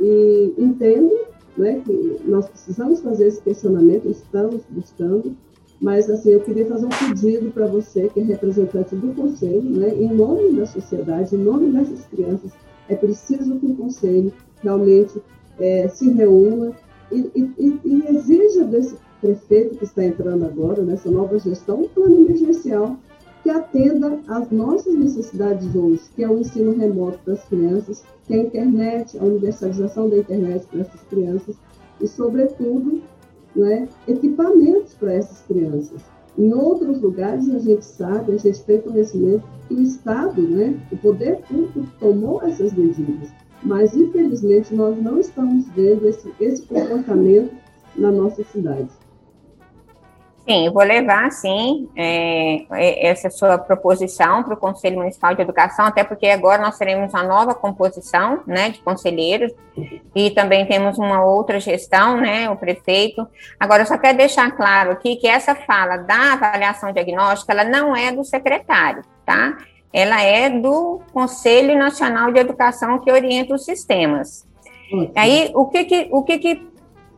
[0.00, 1.12] E entendo
[1.56, 5.36] né, que nós precisamos fazer esse questionamento, estamos buscando,
[5.80, 9.94] mas assim, eu queria fazer um pedido para você, que é representante do Conselho, né,
[9.94, 12.52] em nome da sociedade, em nome dessas crianças,
[12.88, 15.20] é preciso que o Conselho realmente
[15.58, 16.72] é, se reúna
[17.10, 22.24] e, e, e, exija desse prefeito que está entrando agora, nessa nova gestão, um plano
[22.24, 22.96] emergencial
[23.42, 28.34] que atenda às nossas necessidades hoje, que é o ensino remoto para as crianças, que
[28.34, 31.54] é a internet, a universalização da internet para essas crianças
[32.00, 33.02] e, sobretudo,
[33.56, 36.02] né, equipamentos para essas crianças.
[36.38, 40.96] Em outros lugares, a gente sabe, a gente tem conhecimento que o Estado, né, o
[40.98, 43.30] poder público tomou essas medidas,
[43.62, 47.50] mas infelizmente nós não estamos vendo esse, esse comportamento
[47.96, 48.88] na nossa cidade.
[50.48, 55.42] Sim, eu vou levar, sim, é, é essa sua proposição para o Conselho Municipal de
[55.42, 59.52] Educação, até porque agora nós teremos uma nova composição, né, de conselheiros,
[60.14, 63.26] e também temos uma outra gestão, né, o prefeito.
[63.58, 67.96] Agora, eu só quero deixar claro aqui que essa fala da avaliação diagnóstica, ela não
[67.96, 69.58] é do secretário, tá?
[69.92, 74.46] Ela é do Conselho Nacional de Educação que orienta os sistemas.
[75.16, 76.75] Aí, o que que, o que que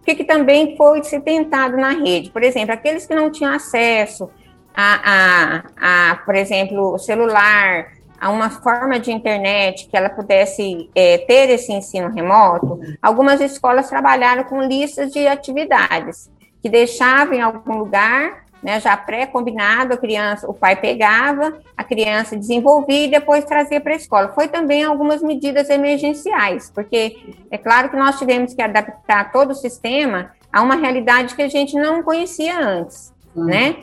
[0.08, 2.30] que, que também foi se tentado na rede.
[2.30, 4.30] Por exemplo, aqueles que não tinham acesso
[4.74, 11.18] a, a, a por exemplo, celular, a uma forma de internet que ela pudesse é,
[11.18, 16.30] ter esse ensino remoto, algumas escolas trabalharam com listas de atividades
[16.62, 22.36] que deixavam em algum lugar né, já pré-combinado, a criança, o pai pegava, a criança
[22.36, 24.28] desenvolvia e depois trazia para a escola.
[24.28, 29.54] Foi também algumas medidas emergenciais, porque é claro que nós tivemos que adaptar todo o
[29.54, 33.44] sistema a uma realidade que a gente não conhecia antes, uhum.
[33.44, 33.76] né?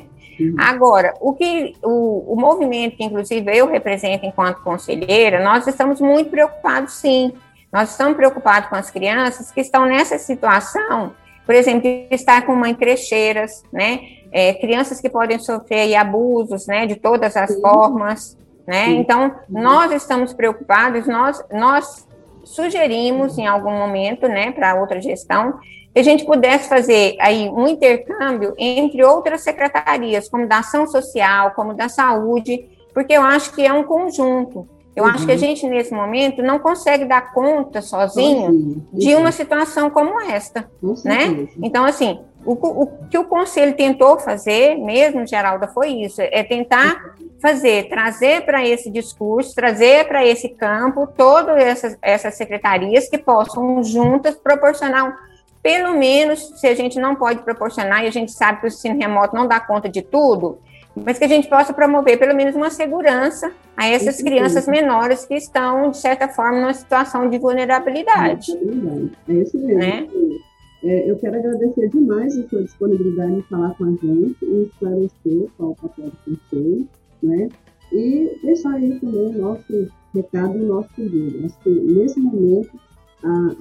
[0.57, 6.29] Agora, o que o, o movimento que inclusive eu represento enquanto conselheira, nós estamos muito
[6.29, 7.33] preocupados, sim.
[7.71, 11.13] Nós estamos preocupados com as crianças que estão nessa situação,
[11.45, 13.99] por exemplo, de estar com mãe crecheiras, né?
[14.35, 17.61] É, crianças que podem sofrer abusos, né, de todas as Sim.
[17.61, 18.87] formas, né?
[18.87, 18.97] Sim.
[18.97, 22.05] Então, nós estamos preocupados, nós, nós
[22.43, 25.57] sugerimos em algum momento, né, para outra gestão,
[25.93, 31.51] que a gente pudesse fazer aí um intercâmbio entre outras secretarias, como da ação social,
[31.51, 34.67] como da saúde, porque eu acho que é um conjunto.
[34.93, 35.11] Eu uhum.
[35.11, 35.39] acho que a uhum.
[35.39, 38.81] gente, nesse momento, não consegue dar conta sozinho uhum.
[38.91, 40.69] de uma situação como esta,
[41.05, 41.47] né?
[41.61, 47.15] Então, assim, o, o, que o conselho tentou fazer, mesmo, Geralda, foi isso: é tentar
[47.41, 53.83] fazer, trazer para esse discurso, trazer para esse campo todas essas, essas secretarias que possam
[53.83, 55.15] juntas proporcionar,
[55.61, 58.99] pelo menos, se a gente não pode proporcionar, e a gente sabe que o ensino
[58.99, 60.59] remoto não dá conta de tudo,
[60.95, 65.33] mas que a gente possa promover pelo menos uma segurança a essas crianças menores que
[65.33, 68.51] estão, de certa forma, numa situação de vulnerabilidade.
[69.27, 69.79] É isso mesmo.
[69.79, 70.07] Né?
[70.07, 70.54] É,
[70.85, 75.71] eu quero agradecer demais a sua disponibilidade em falar com a gente e esclarecer qual
[75.71, 76.87] o papel do conselho,
[77.23, 77.49] né?
[77.91, 81.45] E deixar aí também o nosso recado e o nosso pedido.
[81.45, 82.79] Acho que nesse momento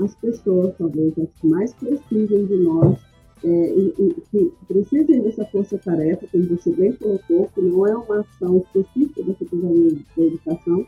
[0.02, 2.98] as pessoas, talvez as que mais precisam de nós,
[3.42, 8.20] é, e, e, que precisem dessa força-tarefa, como você bem colocou, que não é uma
[8.20, 10.86] ação específica da Secretaria de Educação,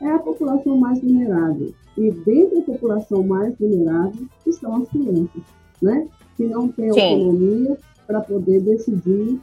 [0.00, 1.72] é a população mais vulnerável.
[1.96, 6.06] E dentro da população mais vulnerável estão as crianças né?
[6.38, 9.40] que não tem autonomia para poder decidir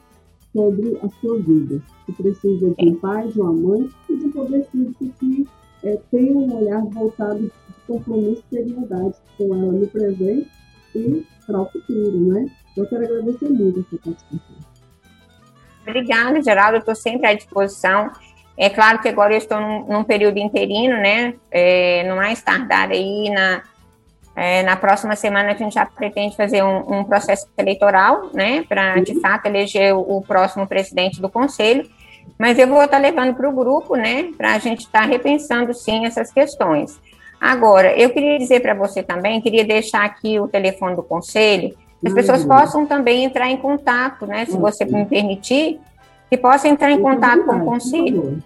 [0.54, 4.32] sobre a sua vida, que precisa de um pai, de uma mãe e de um
[4.32, 5.46] poder físico que
[5.84, 7.52] é, tem um olhar voltado de
[7.86, 10.50] compromisso e seriedade com ela no presente
[10.96, 12.50] e para o futuro, né?
[12.78, 14.56] Eu quero agradecer muito a sua participação.
[15.86, 18.10] Obrigada, Geraldo, estou sempre à disposição.
[18.58, 21.36] É claro que agora eu estou num, num período interino, né?
[21.52, 23.62] É, no mais tardar aí na
[24.36, 29.00] é, na próxima semana a gente já pretende fazer um, um processo eleitoral, né, para
[29.00, 29.22] de uhum.
[29.22, 31.90] fato eleger o, o, próximo presidente do conselho.
[32.38, 36.06] Mas eu vou estar levando para o grupo, né, para a gente estar repensando sim
[36.06, 37.00] essas questões.
[37.40, 41.70] Agora, eu queria dizer para você também, queria deixar aqui o telefone do conselho,
[42.02, 42.16] que as uhum.
[42.16, 45.80] pessoas possam também entrar em contato, né, se você me permitir,
[46.30, 48.44] que possam entrar em contato com o conselho,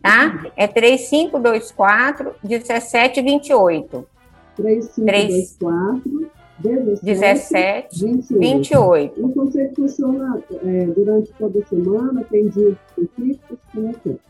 [0.00, 0.44] tá?
[0.56, 4.12] É 3524 1728.
[4.56, 6.30] 3524
[6.62, 8.38] 17, 28.
[8.38, 9.24] 28.
[9.24, 14.20] O conselho funciona é, durante toda a semana, tem dias específicos, como é que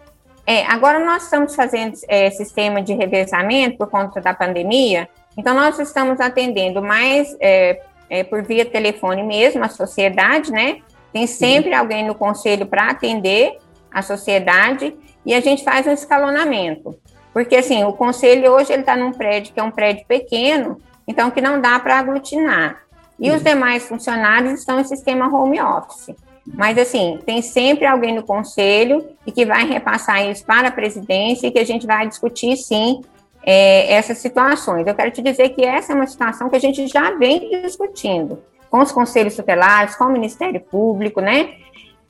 [0.46, 0.54] é?
[0.54, 0.66] é?
[0.66, 6.20] agora nós estamos fazendo é, sistema de revezamento por conta da pandemia, então nós estamos
[6.20, 10.78] atendendo mais é, é, por via telefone mesmo, a sociedade, né?
[11.12, 13.58] Tem sempre alguém no conselho para atender
[13.90, 16.98] a sociedade e a gente faz um escalonamento.
[17.32, 21.30] Porque, assim, o conselho hoje ele está num prédio que é um prédio pequeno, então
[21.30, 22.82] que não dá para aglutinar.
[23.18, 26.14] E os demais funcionários estão em sistema home office.
[26.46, 31.46] Mas, assim, tem sempre alguém no conselho e que vai repassar isso para a presidência
[31.46, 33.00] e que a gente vai discutir, sim,
[33.44, 34.86] é, essas situações.
[34.86, 38.42] Eu quero te dizer que essa é uma situação que a gente já vem discutindo
[38.68, 41.56] com os conselhos tutelares, com o Ministério Público, né?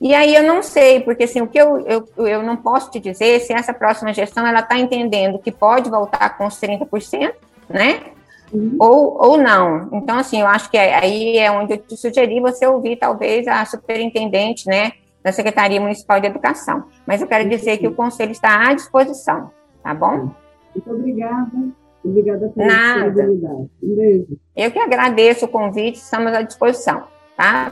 [0.03, 2.99] E aí eu não sei, porque assim, o que eu, eu, eu não posso te
[2.99, 7.33] dizer se essa próxima gestão ela está entendendo que pode voltar com os 30%,
[7.69, 8.01] né?
[8.51, 8.75] Uhum.
[8.81, 9.87] Ou, ou não.
[9.93, 13.63] Então, assim, eu acho que aí é onde eu te sugeri você ouvir, talvez, a
[13.63, 14.91] superintendente, né,
[15.23, 16.83] da Secretaria Municipal de Educação.
[17.07, 20.31] Mas eu quero dizer que o conselho está à disposição, tá bom?
[20.75, 21.49] Muito obrigada.
[22.03, 23.09] Obrigada pela Nada.
[23.09, 23.69] disponibilidade.
[23.81, 24.37] Um beijo.
[24.53, 27.03] Eu que agradeço o convite, estamos à disposição,
[27.37, 27.71] tá?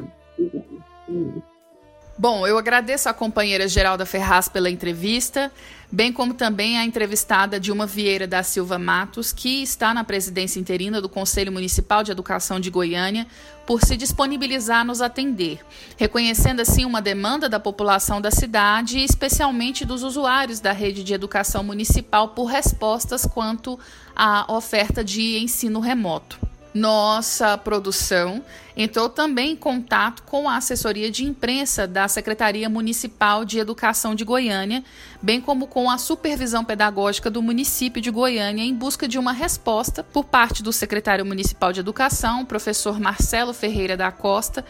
[2.18, 5.52] Bom, eu agradeço a companheira Geralda Ferraz pela entrevista,
[5.90, 11.02] bem como também a entrevistada Dilma Vieira da Silva Matos, que está na presidência interina
[11.02, 13.26] do Conselho Municipal de Educação de Goiânia,
[13.66, 15.62] por se disponibilizar a nos atender,
[15.98, 21.14] reconhecendo assim uma demanda da população da cidade e especialmente dos usuários da rede de
[21.14, 23.80] educação municipal por respostas quanto
[24.14, 26.38] à oferta de ensino remoto
[26.74, 28.44] nossa produção
[28.76, 34.24] entrou também em contato com a assessoria de imprensa da Secretaria Municipal de Educação de
[34.24, 34.84] Goiânia,
[35.22, 40.04] bem como com a supervisão pedagógica do município de Goiânia, em busca de uma resposta
[40.04, 44.64] por parte do secretário municipal de Educação, professor Marcelo Ferreira da Costa.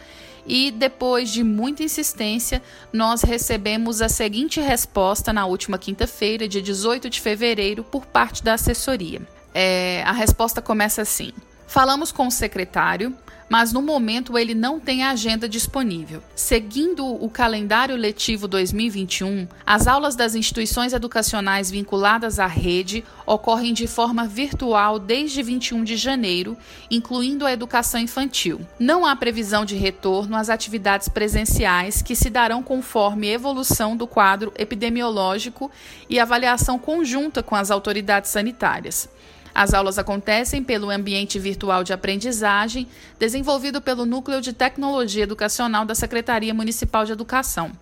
[0.44, 2.60] E depois de muita insistência,
[2.92, 8.54] nós recebemos a seguinte resposta na última quinta-feira, dia 18 de fevereiro, por parte da
[8.54, 9.22] assessoria.
[9.54, 11.32] É, a resposta começa assim.
[11.72, 13.16] Falamos com o secretário,
[13.48, 16.22] mas no momento ele não tem a agenda disponível.
[16.36, 23.86] Seguindo o calendário letivo 2021, as aulas das instituições educacionais vinculadas à rede ocorrem de
[23.86, 26.58] forma virtual desde 21 de janeiro,
[26.90, 28.60] incluindo a educação infantil.
[28.78, 34.52] Não há previsão de retorno às atividades presenciais que se darão conforme evolução do quadro
[34.58, 35.70] epidemiológico
[36.06, 39.08] e avaliação conjunta com as autoridades sanitárias.
[39.54, 42.88] As aulas acontecem pelo ambiente virtual de aprendizagem,
[43.18, 47.72] desenvolvido pelo Núcleo de Tecnologia Educacional da Secretaria Municipal de Educação.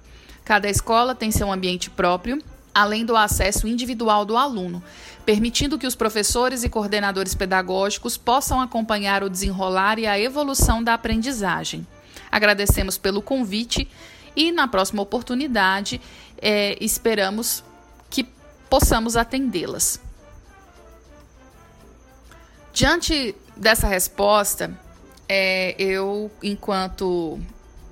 [0.44, 2.42] Cada escola tem seu ambiente próprio,
[2.74, 4.82] além do acesso individual do aluno,
[5.24, 10.94] permitindo que os professores e coordenadores pedagógicos possam acompanhar o desenrolar e a evolução da
[10.94, 11.86] aprendizagem.
[12.32, 13.88] Agradecemos pelo convite
[14.34, 16.00] e, na próxima oportunidade,
[16.40, 17.62] é, esperamos
[18.08, 18.26] que
[18.68, 20.00] possamos atendê-las.
[22.72, 24.70] Diante dessa resposta,
[25.28, 27.38] é, eu, enquanto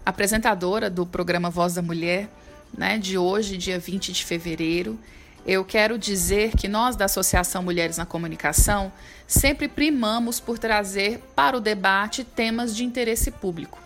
[0.04, 2.28] apresentadora do programa Voz da Mulher,
[2.76, 4.98] né, de hoje, dia 20 de fevereiro,
[5.46, 8.92] eu quero dizer que nós da Associação Mulheres na Comunicação
[9.26, 13.78] sempre primamos por trazer para o debate temas de interesse público.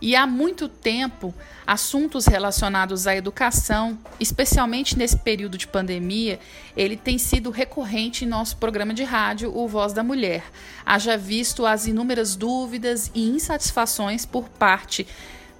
[0.00, 1.34] E há muito tempo,
[1.66, 6.38] assuntos relacionados à educação, especialmente nesse período de pandemia,
[6.76, 10.44] ele tem sido recorrente em nosso programa de rádio, O Voz da Mulher.
[10.86, 15.06] Haja visto as inúmeras dúvidas e insatisfações por parte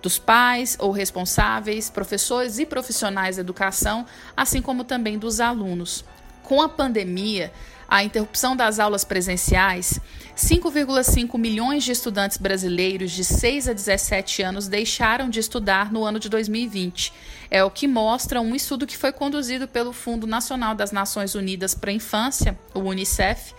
[0.01, 6.05] dos pais ou responsáveis, professores e profissionais da educação, assim como também dos alunos.
[6.45, 7.53] Com a pandemia,
[7.89, 9.99] a interrupção das aulas presenciais,
[10.37, 16.21] 5,5 milhões de estudantes brasileiros de 6 a 17 anos deixaram de estudar no ano
[16.21, 17.13] de 2020.
[17.51, 21.75] É o que mostra um estudo que foi conduzido pelo Fundo Nacional das Nações Unidas
[21.75, 23.55] para a Infância, o UNICEF,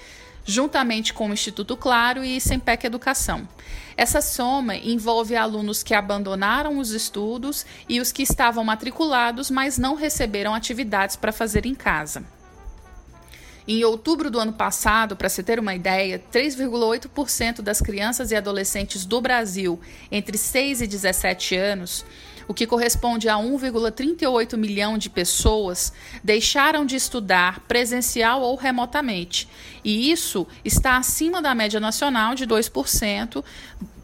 [0.45, 3.47] juntamente com o Instituto Claro e Sempec Educação.
[3.97, 9.95] Essa soma envolve alunos que abandonaram os estudos e os que estavam matriculados, mas não
[9.95, 12.23] receberam atividades para fazer em casa.
[13.71, 19.05] Em outubro do ano passado, para se ter uma ideia, 3,8% das crianças e adolescentes
[19.05, 19.79] do Brasil
[20.11, 22.03] entre 6 e 17 anos,
[22.47, 29.47] o que corresponde a 1,38 milhão de pessoas, deixaram de estudar presencial ou remotamente.
[29.83, 33.43] E isso está acima da média nacional de 2%,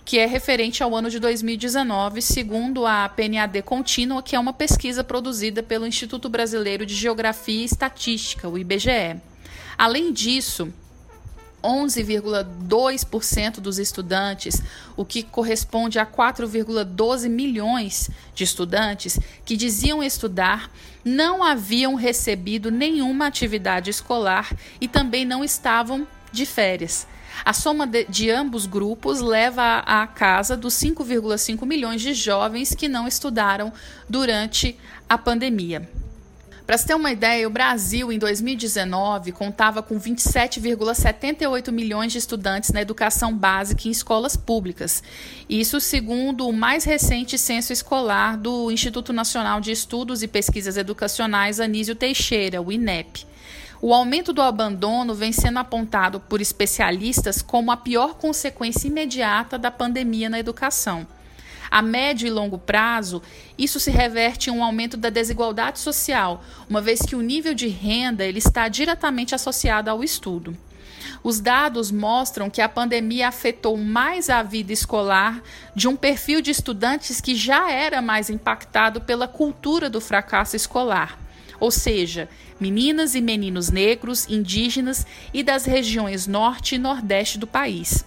[0.05, 5.03] que é referente ao ano de 2019, segundo a PNAD Contínua, que é uma pesquisa
[5.03, 9.19] produzida pelo Instituto Brasileiro de Geografia e Estatística, o IBGE.
[9.77, 10.73] Além disso,
[11.65, 14.61] 11,2% dos estudantes,
[14.95, 20.69] o que corresponde a 4,12 milhões de estudantes que diziam estudar,
[21.03, 27.07] não haviam recebido nenhuma atividade escolar e também não estavam de férias.
[27.43, 32.87] A soma de, de ambos grupos leva à casa dos 5,5 milhões de jovens que
[32.87, 33.73] não estudaram
[34.07, 34.77] durante
[35.09, 35.89] a pandemia.
[36.65, 42.71] Para você ter uma ideia, o Brasil, em 2019, contava com 27,78 milhões de estudantes
[42.71, 45.03] na educação básica em escolas públicas.
[45.47, 51.59] Isso segundo o mais recente censo escolar do Instituto Nacional de Estudos e Pesquisas Educacionais
[51.59, 53.27] Anísio Teixeira, o INEP.
[53.79, 59.69] O aumento do abandono vem sendo apontado por especialistas como a pior consequência imediata da
[59.69, 61.05] pandemia na educação.
[61.69, 63.21] A médio e longo prazo,
[63.57, 67.67] isso se reverte em um aumento da desigualdade social, uma vez que o nível de
[67.67, 70.55] renda ele está diretamente associado ao estudo.
[71.23, 75.41] Os dados mostram que a pandemia afetou mais a vida escolar
[75.75, 81.17] de um perfil de estudantes que já era mais impactado pela cultura do fracasso escolar,
[81.59, 88.05] ou seja, meninas e meninos negros, indígenas e das regiões norte e nordeste do país.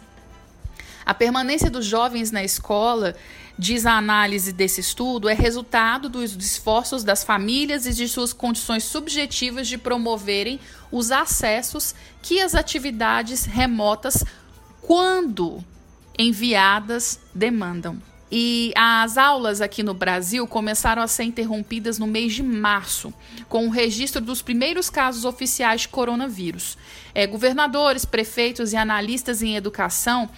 [1.05, 3.17] A permanência dos jovens na escola
[3.59, 8.85] diz a análise desse estudo, é resultado dos esforços das famílias e de suas condições
[8.85, 10.61] subjetivas de promoverem
[10.93, 14.25] os acessos que as atividades remotas,
[14.81, 15.65] quando
[16.17, 18.01] enviadas, demandam.
[18.31, 23.13] E as aulas aqui no Brasil começaram a ser interrompidas no mês de março,
[23.49, 26.77] com o registro dos primeiros casos oficiais de coronavírus.
[27.15, 30.29] É, governadores, prefeitos e analistas em educação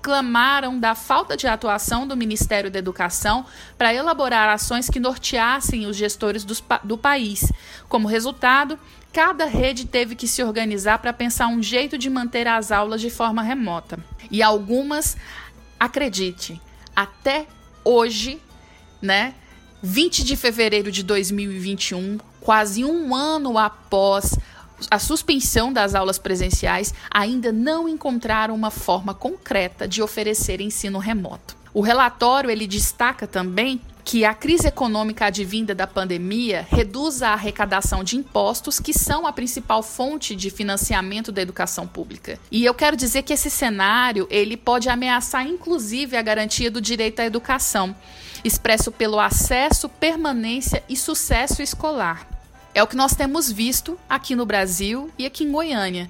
[0.00, 3.44] reclamaram da falta de atuação do Ministério da Educação
[3.76, 7.52] para elaborar ações que norteassem os gestores do, do país.
[7.86, 8.78] Como resultado,
[9.12, 13.10] cada rede teve que se organizar para pensar um jeito de manter as aulas de
[13.10, 13.98] forma remota.
[14.30, 15.18] E algumas,
[15.78, 16.58] acredite,
[16.96, 17.46] até
[17.84, 18.40] hoje,
[19.02, 19.34] né?
[19.82, 24.34] 20 de fevereiro de 2021, quase um ano após
[24.90, 31.56] a suspensão das aulas presenciais, ainda não encontraram uma forma concreta de oferecer ensino remoto.
[31.72, 38.02] O relatório ele destaca também que a crise econômica advinda da pandemia reduz a arrecadação
[38.02, 42.38] de impostos, que são a principal fonte de financiamento da educação pública.
[42.50, 47.20] E eu quero dizer que esse cenário ele pode ameaçar inclusive a garantia do direito
[47.20, 47.94] à educação,
[48.42, 52.39] expresso pelo acesso, permanência e sucesso escolar.
[52.72, 56.08] É o que nós temos visto aqui no Brasil e aqui em Goiânia.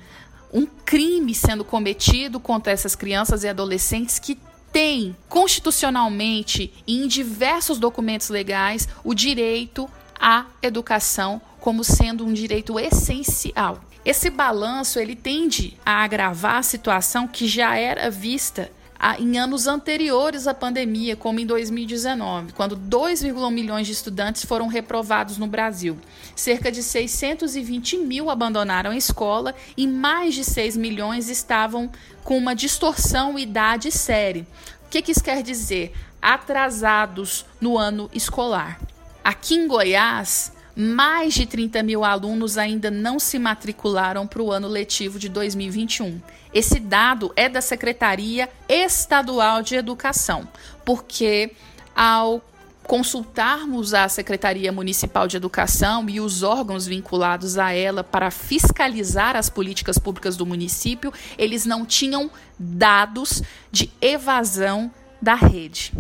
[0.53, 4.39] Um crime sendo cometido contra essas crianças e adolescentes que
[4.71, 9.89] têm constitucionalmente e em diversos documentos legais o direito
[10.19, 13.81] à educação como sendo um direito essencial.
[14.05, 18.71] Esse balanço ele tende a agravar a situação que já era vista
[19.19, 25.39] em anos anteriores à pandemia, como em 2019, quando 2,1 milhões de estudantes foram reprovados
[25.39, 25.97] no Brasil.
[26.37, 31.91] Cerca de 620 mil abandonaram a escola e mais de 6 milhões estavam
[32.23, 34.47] com uma distorção idade séria.
[34.87, 35.95] O que, que isso quer dizer?
[36.21, 38.79] Atrasados no ano escolar.
[39.25, 44.68] Aqui em Goiás, mais de 30 mil alunos ainda não se matricularam para o ano
[44.68, 46.21] letivo de 2021.
[46.53, 50.49] Esse dado é da Secretaria Estadual de Educação,
[50.85, 51.53] porque
[51.95, 52.43] ao
[52.91, 59.49] consultarmos a Secretaria Municipal de Educação e os órgãos vinculados a ela para fiscalizar as
[59.49, 64.91] políticas públicas do município, eles não tinham dados de evasão
[65.23, 65.93] da rede.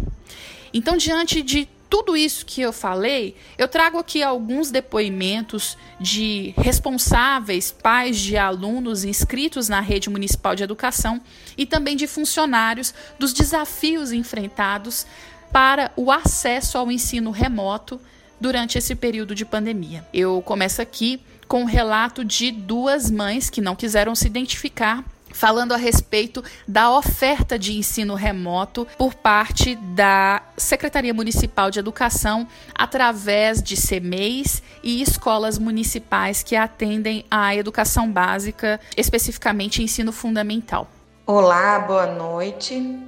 [0.74, 7.72] Então, diante de tudo isso que eu falei, eu trago aqui alguns depoimentos de responsáveis,
[7.72, 11.20] pais de alunos inscritos na rede municipal de educação
[11.58, 15.04] e também de funcionários dos desafios enfrentados
[15.52, 18.00] para o acesso ao ensino remoto
[18.40, 20.06] durante esse período de pandemia.
[20.14, 25.04] Eu começo aqui com o um relato de duas mães que não quiseram se identificar
[25.40, 32.46] falando a respeito da oferta de ensino remoto por parte da Secretaria Municipal de Educação
[32.74, 40.86] através de CMEIs e escolas municipais que atendem à educação básica, especificamente ensino fundamental.
[41.26, 42.98] Olá, boa noite.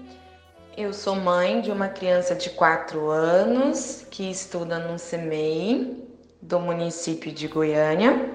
[0.74, 6.02] Eu sou mãe de uma criança de 4 anos que estuda no CMEI
[6.40, 8.30] do município de Goiânia.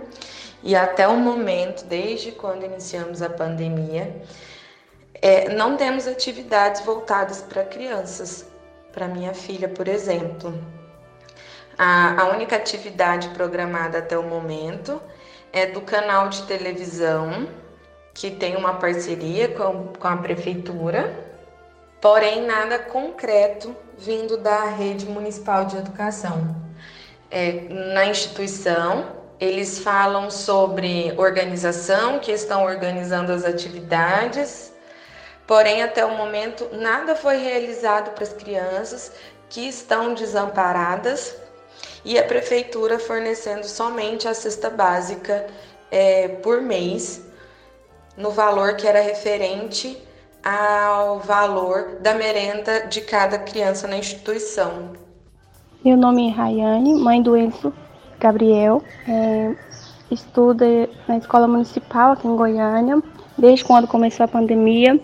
[0.68, 4.14] E até o momento, desde quando iniciamos a pandemia,
[5.14, 8.46] é, não temos atividades voltadas para crianças.
[8.92, 10.54] Para minha filha, por exemplo.
[11.78, 15.02] A, a única atividade programada até o momento
[15.54, 17.48] é do canal de televisão,
[18.14, 21.18] que tem uma parceria com, com a prefeitura,
[22.02, 26.54] porém nada concreto vindo da rede municipal de educação.
[27.32, 34.74] É, na instituição, Eles falam sobre organização, que estão organizando as atividades,
[35.46, 39.12] porém, até o momento, nada foi realizado para as crianças
[39.48, 41.36] que estão desamparadas.
[42.04, 45.46] E a prefeitura fornecendo somente a cesta básica
[45.92, 47.22] é, por mês,
[48.16, 50.02] no valor que era referente
[50.44, 54.94] ao valor da merenda de cada criança na instituição.
[55.84, 57.74] Meu nome é Rayane, mãe do Enzo
[58.20, 58.84] Gabriel.
[59.08, 59.54] É,
[60.12, 63.02] estuda na escola municipal aqui em Goiânia.
[63.38, 65.00] Desde quando começou a pandemia,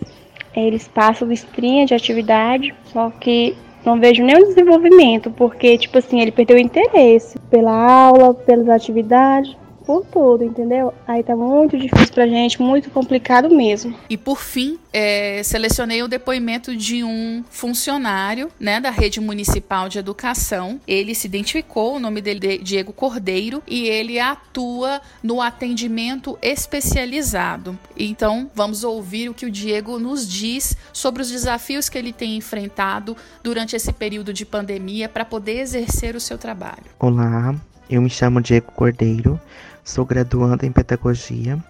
[0.54, 6.32] eles passam listrinha de atividade, só que não vejo nenhum desenvolvimento, porque, tipo assim, ele
[6.32, 9.56] perdeu o interesse pela aula, pelas atividades
[9.86, 10.92] por tudo, entendeu?
[11.06, 13.94] Aí tá muito difícil pra gente, muito complicado mesmo.
[14.08, 19.98] E por fim, é, selecionei o depoimento de um funcionário, né, da rede municipal de
[19.98, 20.80] educação.
[20.86, 27.78] Ele se identificou, o nome dele é Diego Cordeiro, e ele atua no atendimento especializado.
[27.96, 32.36] Então, vamos ouvir o que o Diego nos diz sobre os desafios que ele tem
[32.36, 36.84] enfrentado durante esse período de pandemia para poder exercer o seu trabalho.
[36.98, 37.54] Olá,
[37.88, 39.40] eu me chamo Diego Cordeiro,
[39.84, 41.62] Sou graduanda em pedagogia.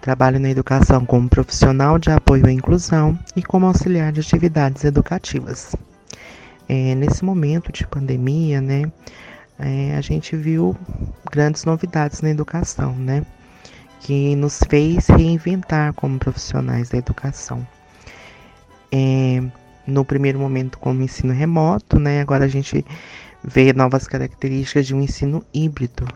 [0.00, 5.76] Trabalho na educação como profissional de apoio à inclusão e como auxiliar de atividades educativas.
[6.66, 8.90] É, nesse momento de pandemia, né,
[9.58, 10.74] é, a gente viu
[11.30, 13.26] grandes novidades na educação, né,
[14.00, 17.66] que nos fez reinventar como profissionais da educação.
[18.90, 19.42] É,
[19.86, 22.82] no primeiro momento como ensino remoto, né, agora a gente
[23.44, 26.06] vê novas características de um ensino híbrido,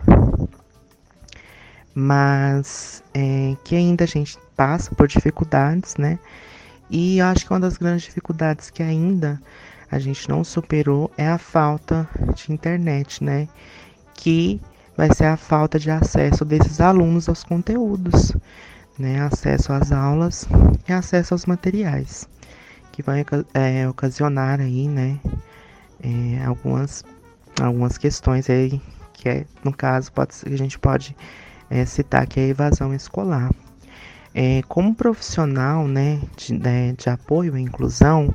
[1.94, 6.18] mas é, que ainda a gente passa por dificuldades, né?
[6.90, 9.40] E eu acho que uma das grandes dificuldades que ainda
[9.90, 13.48] a gente não superou é a falta de internet, né?
[14.14, 14.60] Que
[14.96, 18.34] vai ser a falta de acesso desses alunos aos conteúdos,
[18.98, 19.20] né?
[19.20, 20.46] Acesso às aulas
[20.88, 22.28] e acesso aos materiais,
[22.90, 23.24] que vai
[23.54, 25.18] é, ocasionar aí, né?
[26.02, 27.04] É, algumas,
[27.60, 28.80] algumas questões aí
[29.12, 31.14] que é, no caso pode, a gente pode
[31.72, 33.50] é, citar é a evasão escolar.
[34.34, 38.34] É, como profissional né, de, de, né, de apoio à inclusão,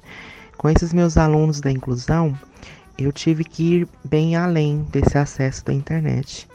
[0.58, 2.38] com esses meus alunos da inclusão,
[2.98, 6.48] eu tive que ir bem além desse acesso da internet.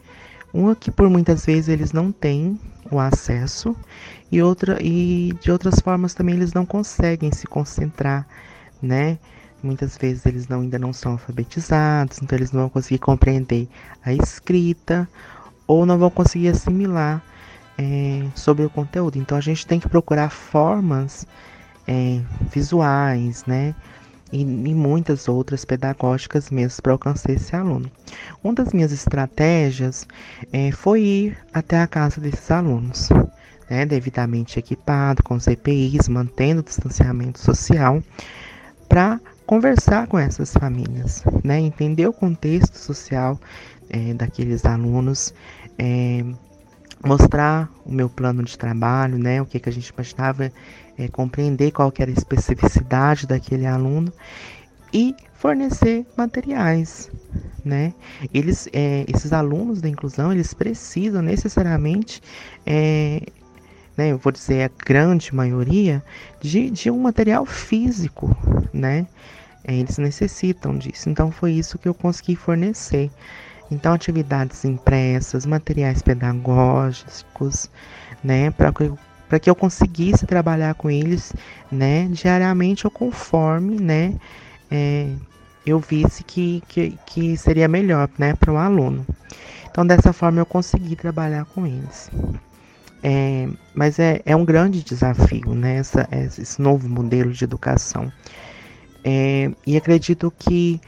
[0.52, 2.58] Uma que por muitas vezes eles não têm
[2.90, 3.76] o acesso
[4.30, 8.26] e outra e de outras formas também eles não conseguem se concentrar,
[8.82, 9.18] né?
[9.62, 13.68] Muitas vezes eles não, ainda não são alfabetizados, então eles não vão conseguir compreender
[14.04, 15.08] a escrita
[15.72, 17.22] ou não vão conseguir assimilar
[17.78, 19.18] é, sobre o conteúdo.
[19.18, 21.26] Então a gente tem que procurar formas
[21.86, 22.20] é,
[22.52, 23.74] visuais, né?
[24.32, 27.90] E, e, muitas outras pedagógicas mesmo para alcançar esse aluno.
[28.42, 30.06] Uma das minhas estratégias
[30.50, 33.10] é, foi ir até a casa desses alunos,
[33.68, 38.02] né, devidamente equipado, com CPIs, mantendo o distanciamento social,
[38.88, 43.38] para conversar com essas famílias, né, entender o contexto social
[43.92, 45.34] é, daqueles alunos,
[45.78, 46.24] é,
[47.04, 50.52] mostrar o meu plano de trabalho, né, o que, que a gente imaginava,
[50.96, 54.12] é, compreender qual que era a especificidade daquele aluno
[54.92, 57.10] e fornecer materiais,
[57.64, 57.94] né?
[58.32, 62.22] Eles, é, esses alunos da inclusão, eles precisam necessariamente,
[62.66, 63.22] é,
[63.96, 66.04] né, eu vou dizer a grande maioria,
[66.40, 68.36] de, de um material físico,
[68.72, 69.06] né?
[69.64, 71.08] É, eles necessitam disso.
[71.08, 73.10] Então foi isso que eu consegui fornecer.
[73.72, 77.70] Então, atividades impressas, materiais pedagógicos,
[78.22, 78.92] né, para que,
[79.28, 81.32] para que eu conseguisse trabalhar com eles,
[81.70, 84.14] né, diariamente ou conforme, né,
[84.70, 85.08] é,
[85.64, 89.06] eu visse que, que, que seria melhor, né, para o aluno.
[89.70, 92.10] Então, dessa forma, eu consegui trabalhar com eles.
[93.02, 98.12] É, mas é, é um grande desafio, né, essa, esse novo modelo de educação.
[99.02, 100.78] É, e acredito que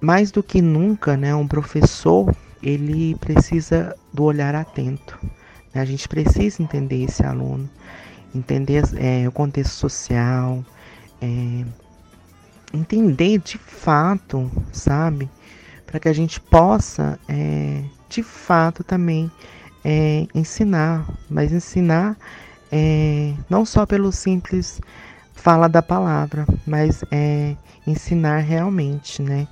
[0.00, 5.18] mais do que nunca, né, um professor ele precisa do olhar atento.
[5.74, 5.80] Né?
[5.80, 7.68] A gente precisa entender esse aluno,
[8.34, 10.64] entender é, o contexto social,
[11.20, 11.64] é,
[12.72, 15.28] entender de fato, sabe,
[15.86, 19.30] para que a gente possa, é, de fato, também
[19.84, 22.16] é, ensinar, mas ensinar
[22.70, 24.80] é, não só pelo simples
[25.32, 29.48] fala da palavra, mas é, ensinar realmente, né?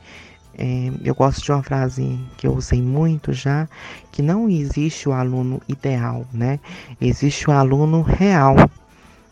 [0.59, 3.69] É, eu gosto de uma frase que eu usei muito já,
[4.11, 6.59] que não existe o aluno ideal, né?
[6.99, 8.57] Existe o aluno real.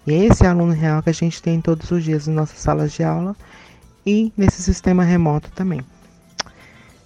[0.07, 2.93] E é esse aluno real que a gente tem todos os dias em nossas salas
[2.93, 3.35] de aula
[4.05, 5.81] e nesse sistema remoto também.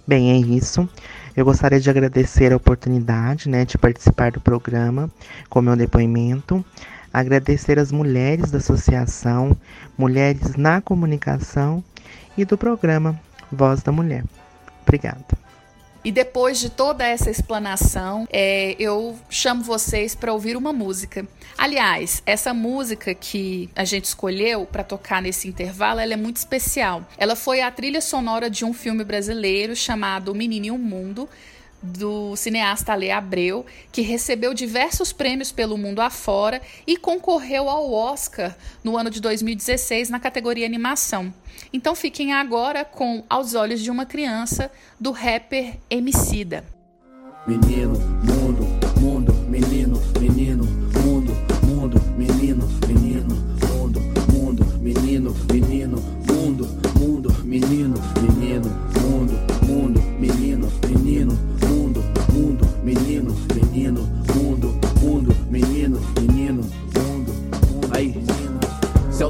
[0.05, 0.89] Bem, é isso.
[1.33, 5.09] Eu gostaria de agradecer a oportunidade né, de participar do programa
[5.49, 6.65] com meu depoimento.
[7.13, 9.55] Agradecer as mulheres da Associação
[9.97, 11.81] Mulheres na Comunicação
[12.37, 13.17] e do programa
[13.51, 14.23] Voz da Mulher.
[14.81, 15.25] Obrigada.
[16.03, 21.27] E depois de toda essa explanação, é, eu chamo vocês para ouvir uma música.
[21.57, 27.05] Aliás, essa música que a gente escolheu para tocar nesse intervalo, ela é muito especial.
[27.17, 31.27] Ela foi a trilha sonora de um filme brasileiro chamado Menino e o Mundo,
[31.81, 38.55] do cineasta Ale Abreu, que recebeu diversos prêmios pelo mundo afora e concorreu ao Oscar
[38.83, 41.33] no ano de 2016 na categoria animação.
[41.71, 46.63] Então fiquem agora com Aos Olhos de uma Criança, do rapper Emicida.
[47.47, 47.93] Menino,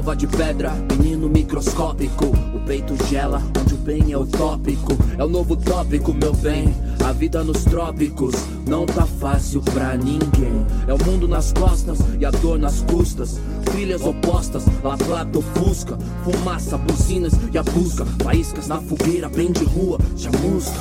[0.00, 5.22] selva de pedra, menino microscópico, o peito gela, onde o bem é o tópico, é
[5.22, 6.74] o novo tópico, meu bem,
[7.04, 8.34] a vida nos trópicos,
[8.66, 13.38] não tá fácil pra ninguém, é o mundo nas costas e a dor nas custas,
[13.66, 19.52] trilhas opostas, La Plata ou Fusca, fumaça, buzinas e a busca, faíscas na fogueira, bem
[19.52, 20.78] de rua, chamusca.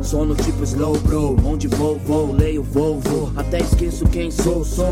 [0.00, 4.90] Sono tipo slow bro, onde vou, vou, leio, vou, vou, até esqueço quem sou, sou.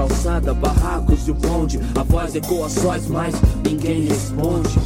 [0.00, 4.78] Calçada, barracos e o bonde, a voz ecoa sóis, mas ninguém responde.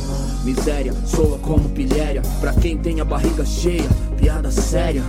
[0.42, 5.04] Miséria soa como pilhéria, pra quem tem a barriga cheia, piada séria.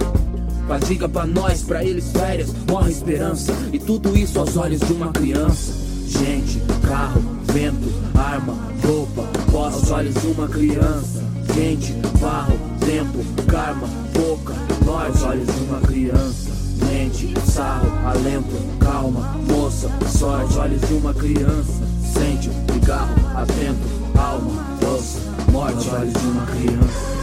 [0.68, 5.12] Fadiga pra nós, pra eles férias, morre esperança, e tudo isso aos olhos de uma
[5.12, 5.74] criança.
[6.06, 8.54] Gente, carro, vento, arma,
[8.86, 11.24] roupa, voz aos olhos de uma criança.
[11.56, 14.54] Gente, barro, tempo, karma, boca,
[14.86, 16.46] nós, olhos de uma criança.
[16.84, 19.38] Mente, sarro, alento, calma,
[20.16, 21.84] sorte, olhos de uma criança.
[22.02, 25.18] Sente, cigarro, atento, alma, doce,
[25.52, 27.15] morte, olhos de uma criança.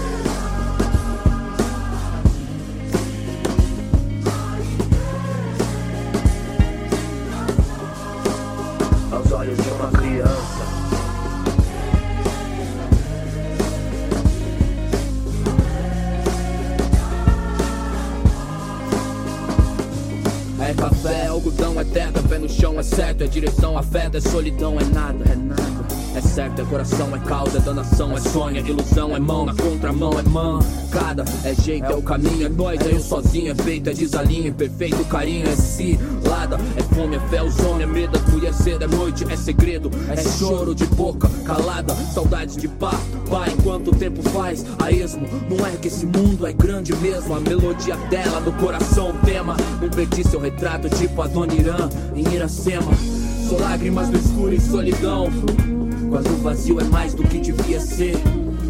[22.94, 25.62] Certo, é direção, afeta, é solidão, é nada, é nada.
[26.14, 29.54] É certo, é coração, é causa, é danação, é sonho, é ilusão, é mão, na
[29.54, 33.88] contramão, é mancada, é jeito, é o caminho, é nós, é eu sozinho, é feito,
[33.88, 35.56] é desalinho, é perfeito, carinho, é
[36.52, 39.90] cilada, é fome, é fé, o zone, é medo, é cedo, é noite, é segredo,
[40.10, 42.92] é choro de boca calada, saudades de pá,
[43.28, 47.34] pá, enquanto o tempo faz a esmo, não é que esse mundo é grande mesmo,
[47.34, 52.34] a melodia dela no coração, tema, não perdi seu retrato, tipo a Dona Irã, em
[52.34, 52.92] Iracema,
[53.48, 55.28] sou lágrimas no escuro e solidão,
[56.10, 58.16] quando o vazio é mais do que devia ser.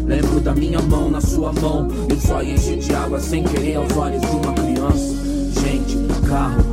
[0.05, 1.87] Lembro da minha mão na sua mão.
[2.09, 5.15] E o só enche de água sem querer aos olhos de uma criança.
[5.61, 6.72] Gente, carro,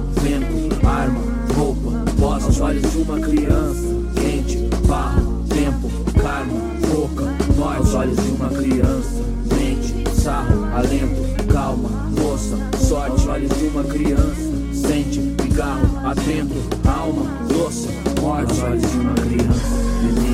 [0.85, 1.20] arma,
[1.57, 3.89] roupa, voz aos olhos de uma criança.
[4.14, 7.24] Quente, barro, tempo, karma, boca,
[7.57, 9.22] nós aos olhos de uma criança.
[9.55, 11.89] Mente, sarro, alento, calma,
[12.20, 14.51] moça, sorte, olhos de uma criança.
[14.72, 16.55] Sente, cigarro, atento,
[16.89, 17.89] alma, doce,
[18.20, 20.30] morte, olhos de uma criança.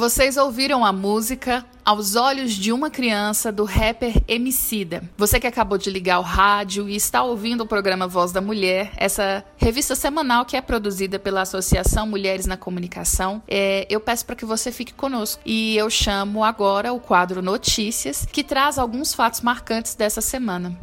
[0.00, 5.02] Vocês ouviram a música Aos Olhos de uma Criança do rapper Emicida.
[5.14, 8.92] Você que acabou de ligar o rádio e está ouvindo o programa Voz da Mulher,
[8.96, 14.34] essa revista semanal que é produzida pela Associação Mulheres na Comunicação, é, eu peço para
[14.34, 15.42] que você fique conosco.
[15.44, 20.74] E eu chamo agora o quadro Notícias, que traz alguns fatos marcantes dessa semana.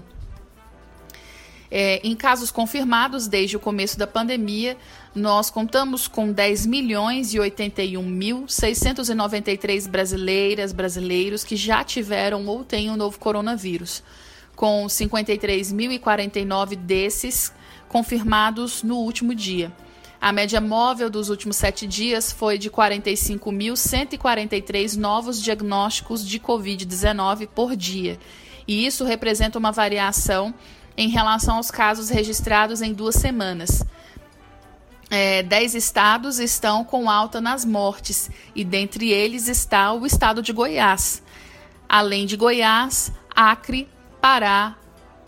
[1.74, 4.76] É, em casos confirmados desde o começo da pandemia,
[5.14, 12.64] nós contamos com 10 milhões e 81 mil 693 brasileiras, brasileiros que já tiveram ou
[12.64, 14.02] têm o novo coronavírus,
[14.56, 17.54] com 53.049 desses
[17.90, 19.70] confirmados no último dia.
[20.22, 27.76] A média móvel dos últimos sete dias foi de 45.143 novos diagnósticos de Covid-19 por
[27.76, 28.18] dia,
[28.66, 30.54] e isso representa uma variação
[30.96, 33.84] em relação aos casos registrados em duas semanas.
[35.14, 40.54] É, dez estados estão com alta nas mortes, e dentre eles está o estado de
[40.54, 41.22] Goiás.
[41.90, 43.90] Além de Goiás, Acre,
[44.22, 44.78] Pará,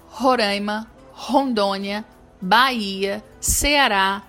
[0.08, 2.06] Roraima, Rondônia,
[2.42, 4.24] Bahia, Ceará,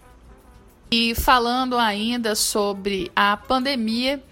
[0.90, 4.24] E falando ainda sobre a pandemia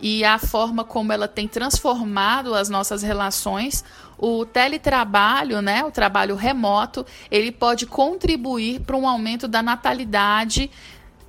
[0.00, 3.84] e a forma como ela tem transformado as nossas relações,
[4.18, 10.68] o teletrabalho, né, o trabalho remoto, ele pode contribuir para um aumento da natalidade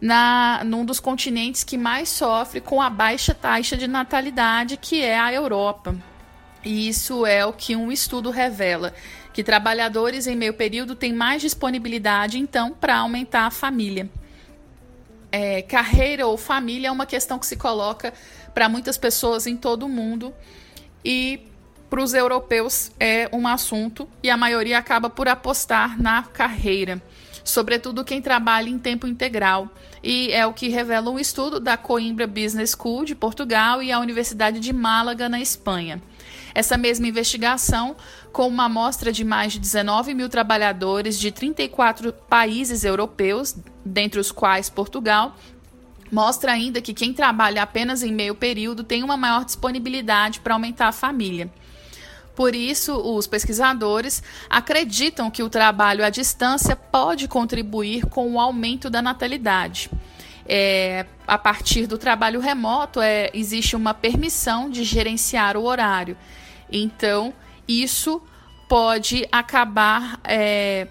[0.01, 5.19] na num dos continentes que mais sofre com a baixa taxa de natalidade, que é
[5.19, 5.95] a Europa.
[6.63, 8.93] E isso é o que um estudo revela,
[9.31, 14.09] que trabalhadores em meio período têm mais disponibilidade, então, para aumentar a família.
[15.31, 18.13] É, carreira ou família é uma questão que se coloca
[18.53, 20.33] para muitas pessoas em todo o mundo
[21.05, 21.47] e
[21.89, 27.01] para os europeus é um assunto e a maioria acaba por apostar na carreira,
[27.43, 29.67] sobretudo quem trabalha em tempo integral.
[30.03, 33.99] E é o que revela um estudo da Coimbra Business School de Portugal e a
[33.99, 36.01] Universidade de Málaga, na Espanha.
[36.53, 37.95] Essa mesma investigação,
[38.31, 44.31] com uma amostra de mais de 19 mil trabalhadores de 34 países europeus, dentre os
[44.31, 45.35] quais Portugal,
[46.11, 50.87] mostra ainda que quem trabalha apenas em meio período tem uma maior disponibilidade para aumentar
[50.87, 51.51] a família.
[52.39, 58.89] Por isso, os pesquisadores acreditam que o trabalho à distância pode contribuir com o aumento
[58.89, 59.91] da natalidade.
[60.47, 66.15] É, a partir do trabalho remoto, é, existe uma permissão de gerenciar o horário.
[66.71, 67.33] Então,
[67.67, 68.21] isso
[68.69, 70.87] pode acabar é,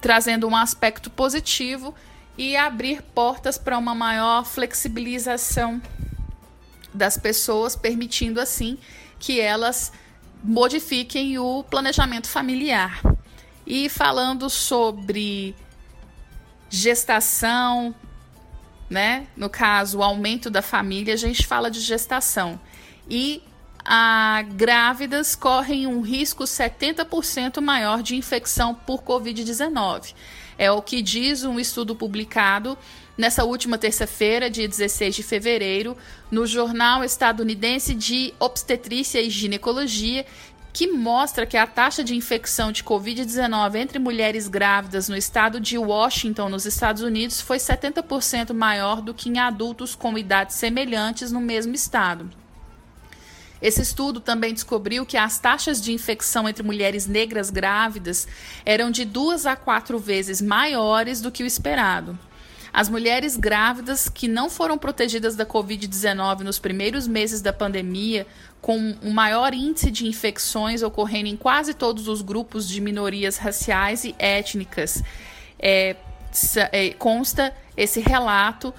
[0.00, 1.94] trazendo um aspecto positivo
[2.36, 5.80] e abrir portas para uma maior flexibilização
[6.92, 8.78] das pessoas, permitindo assim
[9.16, 9.92] que elas
[10.42, 13.00] modifiquem o planejamento familiar.
[13.66, 15.54] E falando sobre
[16.68, 17.94] gestação,
[18.88, 19.26] né?
[19.36, 22.60] No caso, o aumento da família, a gente fala de gestação.
[23.08, 23.42] E
[23.84, 30.14] a, grávidas correm um risco 70% maior de infecção por Covid-19.
[30.58, 32.76] É o que diz um estudo publicado
[33.16, 35.96] nessa última terça-feira, dia 16 de fevereiro,
[36.30, 40.24] no Jornal Estadunidense de Obstetrícia e Ginecologia,
[40.72, 45.76] que mostra que a taxa de infecção de Covid-19 entre mulheres grávidas no estado de
[45.76, 51.40] Washington, nos Estados Unidos, foi 70% maior do que em adultos com idades semelhantes no
[51.40, 52.30] mesmo estado.
[53.60, 58.26] Esse estudo também descobriu que as taxas de infecção entre mulheres negras grávidas
[58.64, 62.18] eram de duas a quatro vezes maiores do que o esperado.
[62.72, 68.26] As mulheres grávidas que não foram protegidas da Covid-19 nos primeiros meses da pandemia,
[68.60, 74.04] com um maior índice de infecções ocorrendo em quase todos os grupos de minorias raciais
[74.04, 75.02] e étnicas,
[75.58, 75.96] é,
[76.70, 78.72] é, consta esse relato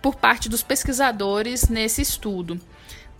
[0.00, 2.60] por parte dos pesquisadores nesse estudo.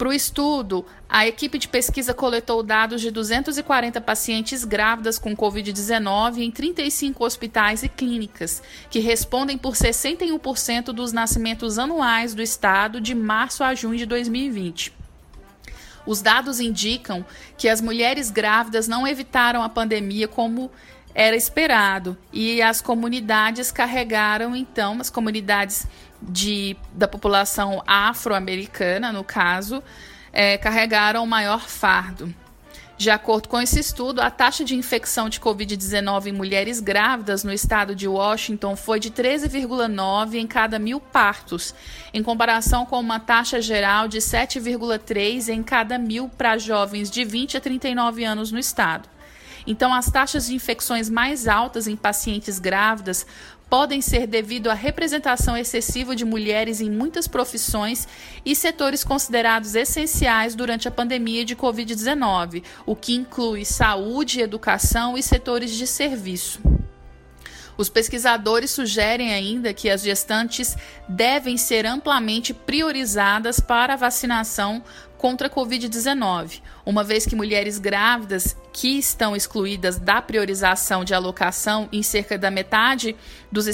[0.02, 6.38] Para o estudo, a equipe de pesquisa coletou dados de 240 pacientes grávidas com Covid-19
[6.38, 13.14] em 35 hospitais e clínicas, que respondem por 61% dos nascimentos anuais do estado de
[13.14, 14.92] março a junho de 2020.
[16.04, 17.24] Os dados indicam
[17.56, 20.68] que as mulheres grávidas não evitaram a pandemia como
[21.14, 25.86] era esperado e as comunidades carregaram então as comunidades
[26.22, 29.82] de, da população afro-americana, no caso,
[30.32, 32.32] é, carregaram o maior fardo.
[33.02, 37.52] De acordo com esse estudo, a taxa de infecção de Covid-19 em mulheres grávidas no
[37.52, 41.74] estado de Washington foi de 13,9 em cada mil partos,
[42.14, 47.56] em comparação com uma taxa geral de 7,3 em cada mil para jovens de 20
[47.56, 49.08] a 39 anos no estado.
[49.66, 53.26] Então, as taxas de infecções mais altas em pacientes grávidas
[53.72, 58.06] podem ser devido à representação excessiva de mulheres em muitas profissões
[58.44, 65.22] e setores considerados essenciais durante a pandemia de Covid-19, o que inclui saúde, educação e
[65.22, 66.60] setores de serviço.
[67.74, 70.76] Os pesquisadores sugerem ainda que as gestantes
[71.08, 74.84] devem ser amplamente priorizadas para a vacinação
[75.22, 81.88] contra a Covid-19, uma vez que mulheres grávidas que estão excluídas da priorização de alocação
[81.92, 83.14] em cerca da metade
[83.50, 83.66] dos,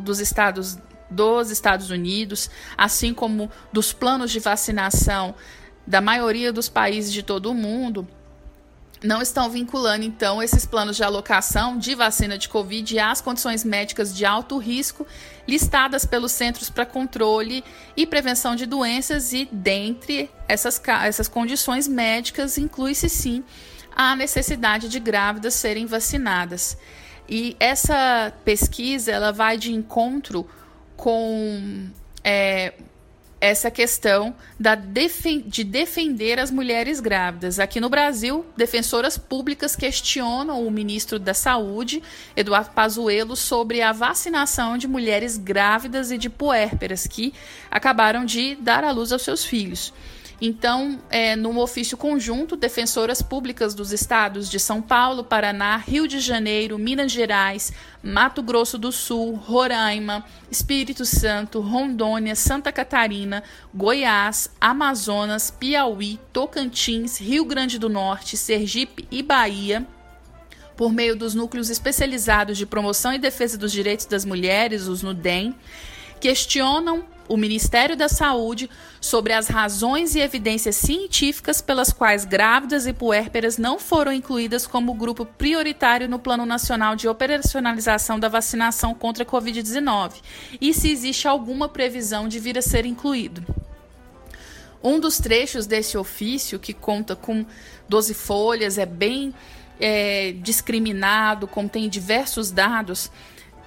[0.00, 0.78] dos estados
[1.10, 5.34] dos Estados Unidos, assim como dos planos de vacinação
[5.86, 8.08] da maioria dos países de todo o mundo,
[9.02, 14.14] não estão vinculando, então, esses planos de alocação de vacina de Covid às condições médicas
[14.14, 15.06] de alto risco
[15.48, 17.64] listadas pelos Centros para Controle
[17.96, 23.42] e Prevenção de Doenças, e dentre essas, essas condições médicas, inclui-se sim
[23.94, 26.76] a necessidade de grávidas serem vacinadas.
[27.28, 30.46] E essa pesquisa ela vai de encontro
[30.96, 31.88] com
[32.22, 32.74] é,
[33.40, 37.58] essa questão da defen de defender as mulheres grávidas.
[37.58, 42.02] Aqui no Brasil, defensoras públicas questionam o ministro da Saúde,
[42.36, 47.32] Eduardo Pazuello, sobre a vacinação de mulheres grávidas e de puérperas que
[47.70, 49.92] acabaram de dar à luz aos seus filhos.
[50.40, 56.18] Então, é, num ofício conjunto, defensoras públicas dos estados de São Paulo, Paraná, Rio de
[56.18, 57.70] Janeiro, Minas Gerais,
[58.02, 63.42] Mato Grosso do Sul, Roraima, Espírito Santo, Rondônia, Santa Catarina,
[63.74, 69.86] Goiás, Amazonas, Piauí, Tocantins, Rio Grande do Norte, Sergipe e Bahia
[70.74, 75.54] por meio dos núcleos especializados de promoção e defesa dos direitos das mulheres, os NUDEM,
[76.18, 78.68] questionam o Ministério da Saúde
[79.00, 84.92] sobre as razões e evidências científicas pelas quais grávidas e puérperas não foram incluídas como
[84.92, 90.14] grupo prioritário no Plano Nacional de Operacionalização da Vacinação contra a Covid-19
[90.60, 93.46] e se existe alguma previsão de vir a ser incluído.
[94.82, 97.46] Um dos trechos desse ofício, que conta com
[97.88, 99.32] 12 folhas, é bem
[99.78, 103.08] é, discriminado, contém diversos dados,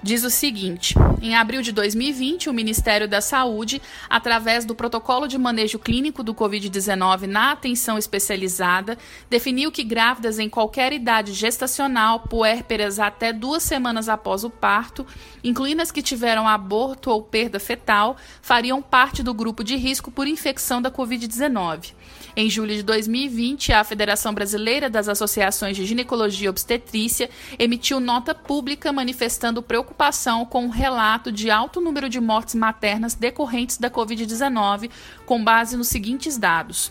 [0.04, 5.38] diz o seguinte: em abril de 2020, o Ministério da Saúde, através do Protocolo de
[5.38, 8.98] Manejo Clínico do Covid-19 na atenção especializada,
[9.30, 15.06] definiu que grávidas em qualquer idade gestacional, puérperas até duas semanas após o parto,
[15.42, 20.28] incluindo as que tiveram aborto ou perda fetal, fariam parte do grupo de risco por
[20.28, 21.92] infecção da Covid-19.
[22.36, 27.30] Em julho de 2020, a Federação Brasileira das Associações de Ginecologia e Obstetrícia
[27.60, 33.78] emitiu nota pública manifestando preocupação com o relato de alto número de mortes maternas decorrentes
[33.78, 34.90] da Covid-19,
[35.24, 36.90] com base nos seguintes dados.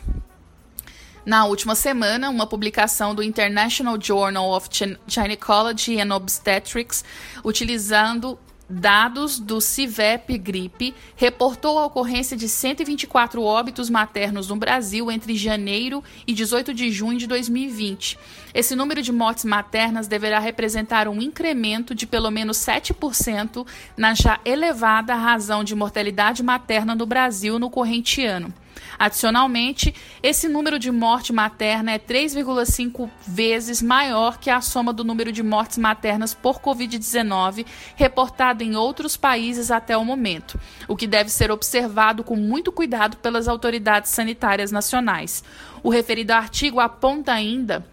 [1.25, 4.69] Na última semana, uma publicação do International Journal of
[5.05, 7.03] Gynecology and Obstetrics,
[7.43, 8.39] utilizando
[8.79, 16.03] Dados do CIVEP Gripe reportou a ocorrência de 124 óbitos maternos no Brasil entre janeiro
[16.25, 18.17] e 18 de junho de 2020.
[18.51, 23.65] Esse número de mortes maternas deverá representar um incremento de pelo menos 7%
[23.95, 28.51] na já elevada razão de mortalidade materna no Brasil no corrente ano.
[28.97, 35.31] Adicionalmente, esse número de morte materna é 3,5 vezes maior que a soma do número
[35.31, 37.65] de mortes maternas por Covid-19
[37.95, 43.17] reportado em outros países até o momento, o que deve ser observado com muito cuidado
[43.17, 45.43] pelas autoridades sanitárias nacionais.
[45.81, 47.92] O referido artigo aponta ainda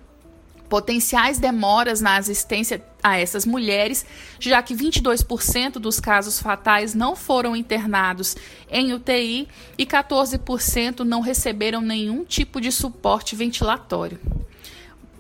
[0.71, 4.07] potenciais demoras na assistência a essas mulheres,
[4.39, 8.37] já que 22% dos casos fatais não foram internados
[8.71, 14.21] em UTI e 14% não receberam nenhum tipo de suporte ventilatório.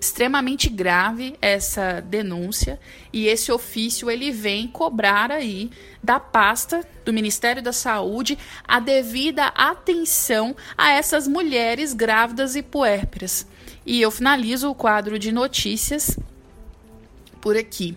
[0.00, 2.80] Extremamente grave essa denúncia
[3.12, 5.70] e esse ofício ele vem cobrar aí
[6.02, 13.46] da pasta do Ministério da Saúde a devida atenção a essas mulheres grávidas e puérperas.
[13.84, 16.18] E eu finalizo o quadro de notícias
[17.40, 17.96] por aqui.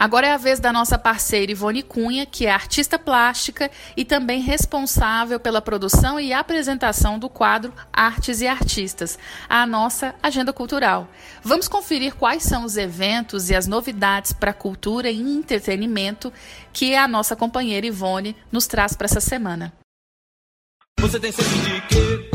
[0.00, 4.40] Agora é a vez da nossa parceira Ivone Cunha, que é artista plástica e também
[4.40, 11.06] responsável pela produção e apresentação do quadro Artes e Artistas, a nossa agenda cultural.
[11.44, 16.32] Vamos conferir quais são os eventos e as novidades para cultura e entretenimento
[16.72, 19.70] que a nossa companheira Ivone nos traz para essa semana.
[20.98, 22.29] Você tem sede de quê?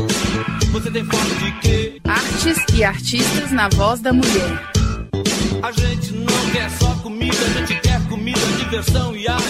[0.76, 2.00] Você tem fome de quê?
[2.04, 4.60] Artes e artistas na voz da mulher.
[5.62, 9.44] A gente não quer só comida, a gente quer comida, diversão e arte.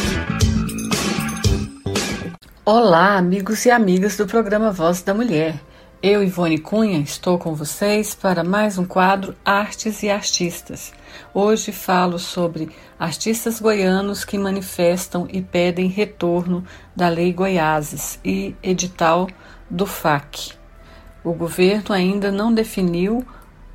[2.65, 5.61] Olá, amigos e amigas do programa Voz da Mulher.
[6.01, 10.93] Eu, Ivone Cunha, estou com vocês para mais um quadro Artes e Artistas.
[11.35, 12.69] Hoje falo sobre
[13.01, 16.65] artistas goianos que manifestam e pedem retorno
[16.95, 19.27] da Lei Goiáses e edital
[19.69, 20.56] do FAC.
[21.27, 23.27] O governo ainda não definiu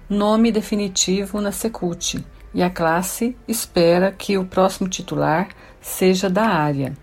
[0.09, 2.23] nome definitivo na Secult
[2.53, 5.49] e a classe espera que o próximo titular
[5.81, 6.93] seja da área.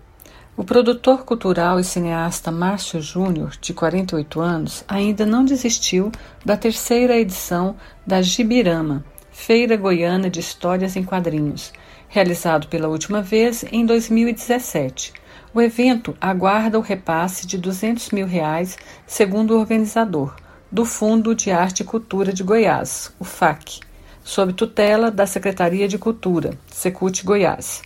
[0.57, 6.11] O produtor cultural e cineasta Márcio Júnior, de 48 anos, ainda não desistiu
[6.43, 11.71] da terceira edição da Gibirama, Feira Goiana de Histórias em Quadrinhos,
[12.07, 15.13] realizado pela última vez em 2017.
[15.51, 18.77] O evento aguarda o repasse de 200 mil reais,
[19.07, 20.35] segundo o organizador,
[20.71, 23.79] do Fundo de Arte e Cultura de Goiás, o FAC,
[24.23, 27.81] sob tutela da Secretaria de Cultura, Secult Goiás,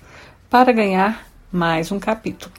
[0.50, 2.52] para ganhar mais um capítulo.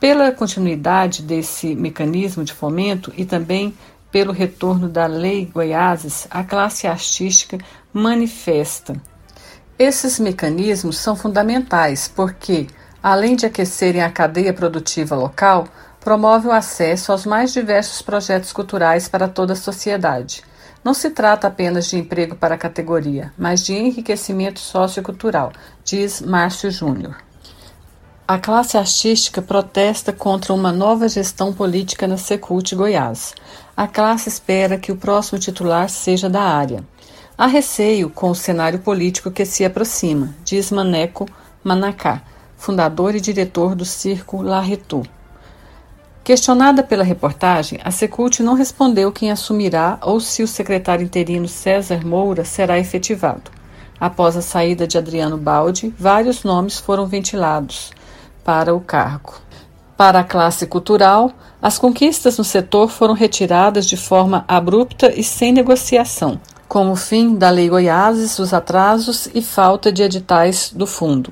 [0.00, 3.72] Pela continuidade desse mecanismo de fomento e também
[4.10, 7.58] pelo retorno da Lei Goiáses, a classe artística
[7.92, 9.00] manifesta.
[9.78, 12.66] Esses mecanismos são fundamentais porque
[13.02, 15.66] além de aquecerem a cadeia produtiva local,
[16.00, 20.42] promove o acesso aos mais diversos projetos culturais para toda a sociedade.
[20.84, 25.52] Não se trata apenas de emprego para a categoria, mas de enriquecimento sociocultural,
[25.84, 27.16] diz Márcio Júnior.
[28.28, 33.34] A classe artística protesta contra uma nova gestão política na Secult Goiás.
[33.76, 36.84] A classe espera que o próximo titular seja da área.
[37.38, 41.28] Há receio com o cenário político que se aproxima, diz Maneco
[41.62, 42.22] Manacá,
[42.56, 45.02] fundador e diretor do Circo Larretu.
[46.24, 52.04] Questionada pela reportagem, a Secult não respondeu quem assumirá ou se o secretário interino César
[52.04, 53.50] Moura será efetivado.
[54.00, 57.92] Após a saída de Adriano Baldi, vários nomes foram ventilados
[58.42, 59.34] para o cargo.
[59.96, 61.30] Para a classe cultural,
[61.62, 67.36] as conquistas no setor foram retiradas de forma abrupta e sem negociação, como o fim
[67.36, 71.30] da Lei Goiáses, os atrasos e falta de editais do fundo.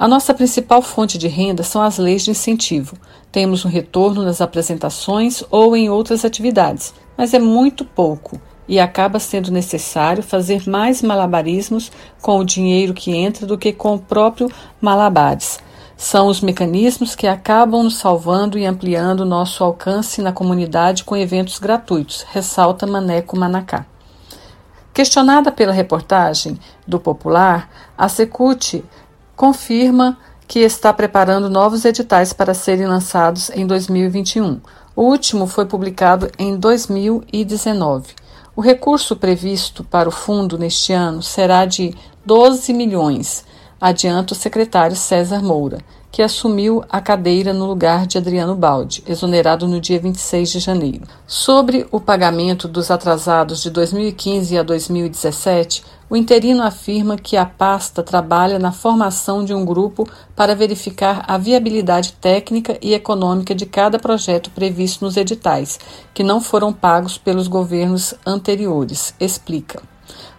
[0.00, 2.96] A nossa principal fonte de renda são as leis de incentivo.
[3.30, 9.18] Temos um retorno nas apresentações ou em outras atividades, mas é muito pouco e acaba
[9.18, 11.92] sendo necessário fazer mais malabarismos
[12.22, 15.58] com o dinheiro que entra do que com o próprio malabares.
[15.98, 21.58] São os mecanismos que acabam nos salvando e ampliando nosso alcance na comunidade com eventos
[21.58, 23.84] gratuitos, ressalta Maneco Manacá.
[24.94, 28.82] Questionada pela reportagem do Popular, a Secult
[29.40, 34.60] confirma que está preparando novos editais para serem lançados em 2021.
[34.94, 38.08] O último foi publicado em 2019.
[38.54, 43.46] O recurso previsto para o fundo neste ano será de 12 milhões,
[43.80, 45.78] adianta o secretário César Moura
[46.10, 51.04] que assumiu a cadeira no lugar de Adriano Baldi, exonerado no dia 26 de janeiro.
[51.26, 58.02] Sobre o pagamento dos atrasados de 2015 a 2017, o interino afirma que a pasta
[58.02, 60.04] trabalha na formação de um grupo
[60.34, 65.78] para verificar a viabilidade técnica e econômica de cada projeto previsto nos editais,
[66.12, 69.80] que não foram pagos pelos governos anteriores, explica.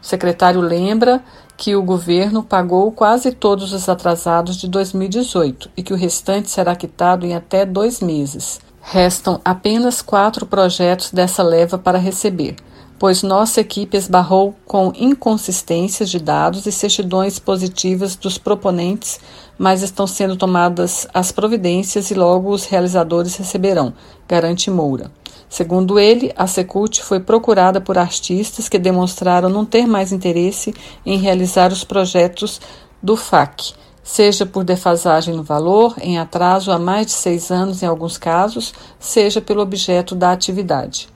[0.01, 1.23] O secretário lembra
[1.55, 6.75] que o governo pagou quase todos os atrasados de 2018 e que o restante será
[6.75, 8.59] quitado em até dois meses.
[8.81, 12.55] Restam apenas quatro projetos dessa leva para receber,
[13.01, 19.19] pois nossa equipe esbarrou com inconsistências de dados e certidões positivas dos proponentes,
[19.57, 23.91] mas estão sendo tomadas as providências e logo os realizadores receberão,
[24.27, 25.11] garante Moura.
[25.49, 30.71] Segundo ele, a Secult foi procurada por artistas que demonstraram não ter mais interesse
[31.03, 32.61] em realizar os projetos
[33.01, 33.73] do FAC
[34.03, 38.73] seja por defasagem no valor, em atraso há mais de seis anos em alguns casos,
[38.99, 41.10] seja pelo objeto da atividade.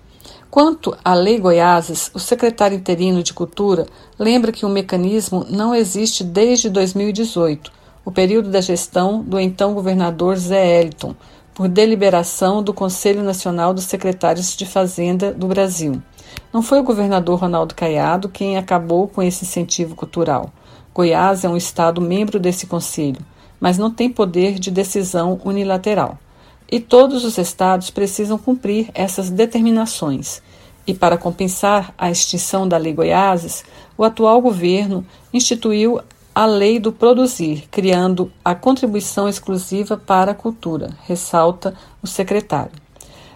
[0.55, 3.85] Quanto à Lei Goiáses, o secretário interino de Cultura
[4.17, 7.69] lembra que o mecanismo não existe desde 2018,
[8.05, 11.13] o período da gestão do então governador Zé Eliton,
[11.53, 16.01] por deliberação do Conselho Nacional dos Secretários de Fazenda do Brasil.
[16.53, 20.53] Não foi o governador Ronaldo Caiado quem acabou com esse incentivo cultural.
[20.93, 23.19] Goiás é um estado membro desse conselho,
[23.59, 26.17] mas não tem poder de decisão unilateral.
[26.71, 30.41] E todos os estados precisam cumprir essas determinações.
[30.87, 33.63] E para compensar a extinção da Lei Goiáses,
[33.97, 35.99] o atual governo instituiu
[36.33, 41.73] a Lei do Produzir, criando a contribuição exclusiva para a cultura, ressalta
[42.03, 42.73] o secretário.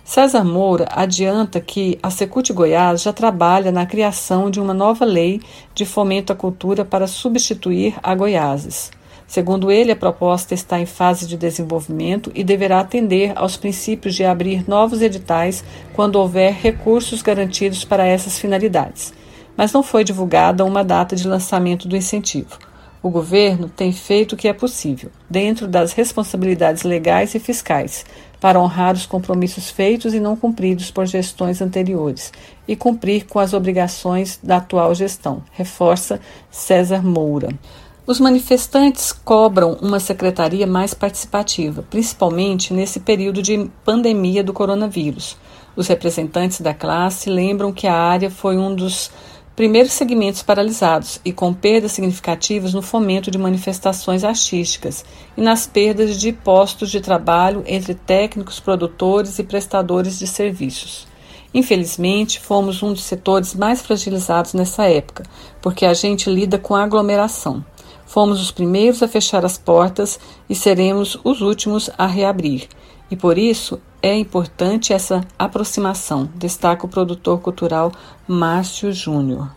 [0.04, 5.39] César Moura adianta que a Secult Goiás já trabalha na criação de uma nova lei
[5.74, 8.91] de fomento à cultura para substituir a Goiáses.
[9.30, 14.26] Segundo ele, a proposta está em fase de desenvolvimento e deverá atender aos princípios de
[14.26, 15.64] abrir novos editais
[15.94, 19.14] quando houver recursos garantidos para essas finalidades.
[19.56, 22.58] Mas não foi divulgada uma data de lançamento do incentivo.
[23.04, 28.04] O governo tem feito o que é possível, dentro das responsabilidades legais e fiscais,
[28.42, 32.34] para honrar os compromissos feitos e não cumpridos por gestões anteriores
[32.68, 36.20] e cumprir com as obrigações da atual gestão, reforça
[36.50, 37.50] César Moura.
[38.10, 45.38] Os manifestantes cobram uma secretaria mais participativa, principalmente nesse período de pandemia do coronavírus.
[45.76, 49.12] Os representantes da classe lembram que a área foi um dos
[49.55, 55.05] primeiros segmentos paralisados e com perdas significativas no fomento de manifestações artísticas
[55.38, 61.07] e nas perdas de postos de trabalho entre técnicos, produtores e prestadores de serviços.
[61.53, 65.26] Infelizmente, fomos um dos setores mais fragilizados nessa época,
[65.62, 67.64] porque a gente lida com aglomeração.
[68.10, 72.68] Fomos os primeiros a fechar as portas e seremos os últimos a reabrir.
[73.12, 77.91] E por isso é importante essa aproximação, destaca o produtor cultural
[78.28, 79.51] Márcio Júnior.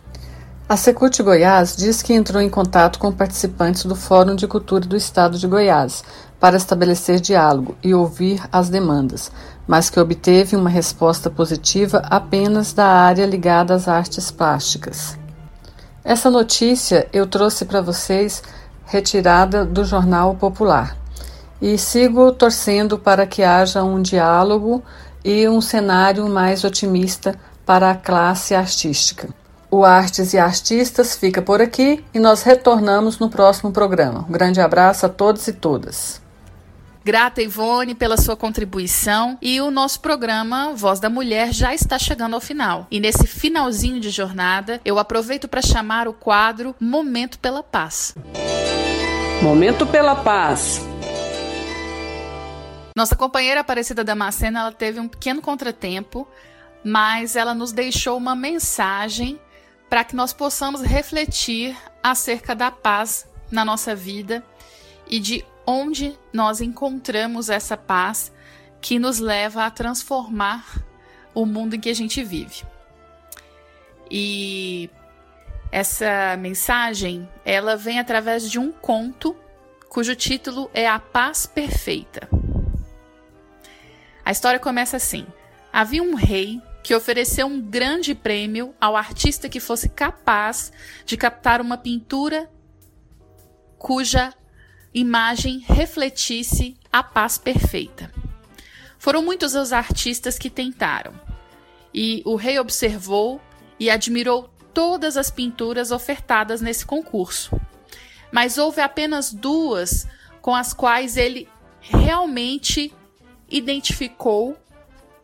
[0.69, 4.95] A Secult Goiás diz que entrou em contato com participantes do Fórum de Cultura do
[4.95, 6.03] Estado de Goiás
[6.39, 9.31] para estabelecer diálogo e ouvir as demandas,
[9.67, 15.22] mas que obteve uma resposta positiva apenas da área ligada às artes plásticas.
[16.03, 18.43] Essa notícia eu trouxe para vocês
[18.85, 20.97] retirada do Jornal Popular
[21.61, 24.83] e sigo torcendo para que haja um diálogo
[25.23, 27.35] e um cenário mais otimista
[27.65, 29.29] para a classe artística.
[29.71, 34.25] O Artes e Artistas fica por aqui e nós retornamos no próximo programa.
[34.29, 36.22] Um grande abraço a todos e todas.
[37.05, 39.37] Grata, Ivone, pela sua contribuição.
[39.41, 42.87] E o nosso programa Voz da Mulher já está chegando ao final.
[42.89, 48.15] E nesse finalzinho de jornada, eu aproveito para chamar o quadro Momento pela Paz.
[49.41, 50.79] Momento pela Paz.
[52.95, 56.25] Nossa companheira Aparecida Damascena, ela teve um pequeno contratempo,
[56.85, 59.37] mas ela nos deixou uma mensagem
[59.89, 64.43] para que nós possamos refletir acerca da paz na nossa vida
[65.07, 68.31] e de onde nós encontramos essa paz
[68.81, 70.83] que nos leva a transformar
[71.33, 72.63] o mundo em que a gente vive.
[74.09, 74.89] E
[75.71, 79.35] essa mensagem, ela vem através de um conto
[79.89, 82.27] cujo título é A Paz Perfeita.
[84.25, 85.25] A história começa assim:
[85.71, 90.71] Havia um rei que ofereceu um grande prêmio ao artista que fosse capaz
[91.05, 92.49] de captar uma pintura
[93.77, 94.33] cuja
[94.93, 98.11] imagem refletisse a paz perfeita.
[98.99, 101.13] Foram muitos os artistas que tentaram,
[101.93, 103.41] e o rei observou
[103.79, 107.59] e admirou todas as pinturas ofertadas nesse concurso.
[108.31, 110.07] Mas houve apenas duas
[110.41, 111.47] com as quais ele
[111.79, 112.93] realmente
[113.49, 114.57] identificou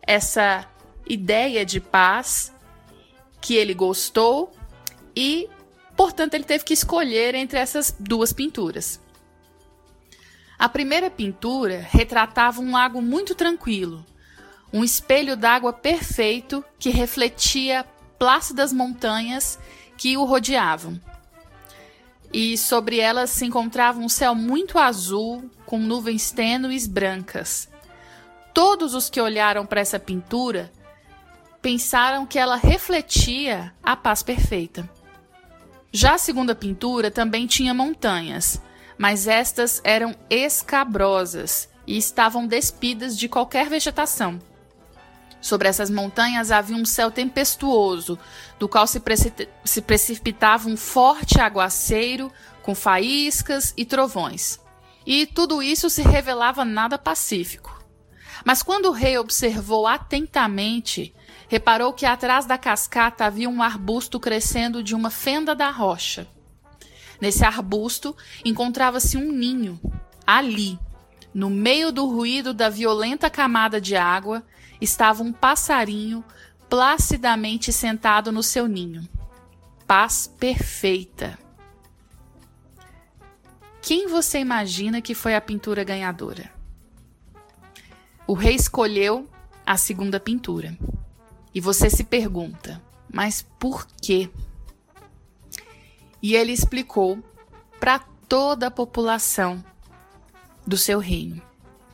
[0.02, 0.68] essa
[1.08, 2.54] ideia de paz
[3.42, 4.52] que ele gostou
[5.16, 5.50] e,
[5.96, 9.02] portanto, ele teve que escolher entre essas duas pinturas.
[10.60, 14.06] A primeira pintura retratava um lago muito tranquilo,
[14.74, 17.86] um espelho d'água perfeito que refletia
[18.20, 19.58] plácidas montanhas
[19.98, 21.00] que o rodeavam.
[22.34, 27.70] E sobre elas se encontrava um céu muito azul com nuvens tênues brancas.
[28.54, 30.70] Todos os que olharam para essa pintura
[31.62, 34.90] pensaram que ela refletia a paz perfeita.
[35.90, 38.62] Já a segunda pintura também tinha montanhas,
[39.00, 44.38] mas estas eram escabrosas e estavam despidas de qualquer vegetação.
[45.40, 48.20] Sobre essas montanhas havia um céu tempestuoso,
[48.60, 49.02] do qual se,
[49.64, 52.30] se precipitava um forte aguaceiro
[52.62, 54.60] com faíscas e trovões.
[55.06, 57.82] E tudo isso se revelava nada pacífico.
[58.44, 61.16] Mas quando o rei observou atentamente,
[61.48, 66.28] reparou que atrás da cascata havia um arbusto crescendo de uma fenda da rocha.
[67.20, 69.80] Nesse arbusto encontrava-se um ninho.
[70.26, 70.80] Ali,
[71.34, 74.44] no meio do ruído da violenta camada de água,
[74.80, 76.24] estava um passarinho
[76.70, 79.08] placidamente sentado no seu ninho.
[79.86, 81.38] Paz perfeita.
[83.82, 86.52] Quem você imagina que foi a pintura ganhadora?
[88.28, 89.28] O rei escolheu
[89.66, 90.78] a segunda pintura.
[91.54, 92.82] E você se pergunta,
[93.12, 94.30] mas por quê?
[96.22, 97.24] E ele explicou
[97.80, 99.64] para toda a população
[100.66, 101.42] do seu reino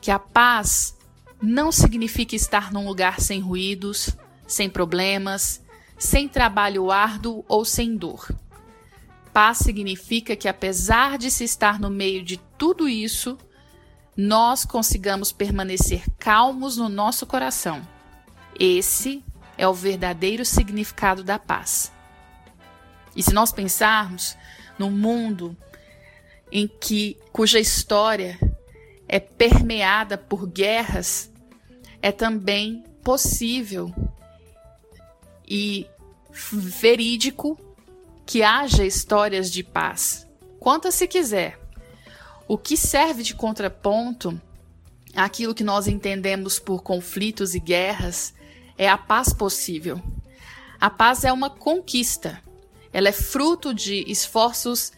[0.06, 0.96] que a paz
[1.42, 4.16] não significa estar num lugar sem ruídos,
[4.46, 5.60] sem problemas,
[5.98, 8.30] sem trabalho árduo ou sem dor.
[9.32, 13.36] Paz significa que, apesar de se estar no meio de tudo isso,
[14.16, 17.86] nós consigamos permanecer calmos no nosso coração.
[18.58, 19.24] Esse
[19.58, 21.92] é o verdadeiro significado da paz.
[23.16, 24.36] E se nós pensarmos
[24.78, 25.56] num mundo
[26.52, 28.38] em que cuja história
[29.08, 31.30] é permeada por guerras,
[32.02, 33.92] é também possível
[35.48, 35.86] e
[36.30, 37.58] verídico
[38.26, 40.26] que haja histórias de paz,
[40.58, 41.58] quantas se quiser.
[42.48, 44.40] O que serve de contraponto
[45.14, 48.34] àquilo que nós entendemos por conflitos e guerras
[48.76, 50.00] é a paz possível.
[50.80, 52.42] A paz é uma conquista.
[52.96, 54.90] Ela é fruto de esforços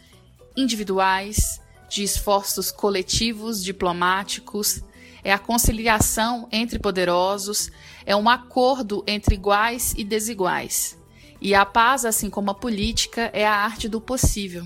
[0.55, 4.81] individuais, de esforços coletivos, diplomáticos,
[5.21, 7.69] é a conciliação entre poderosos,
[8.05, 10.97] é um acordo entre iguais e desiguais.
[11.41, 14.65] E a paz, assim como a política, é a arte do possível.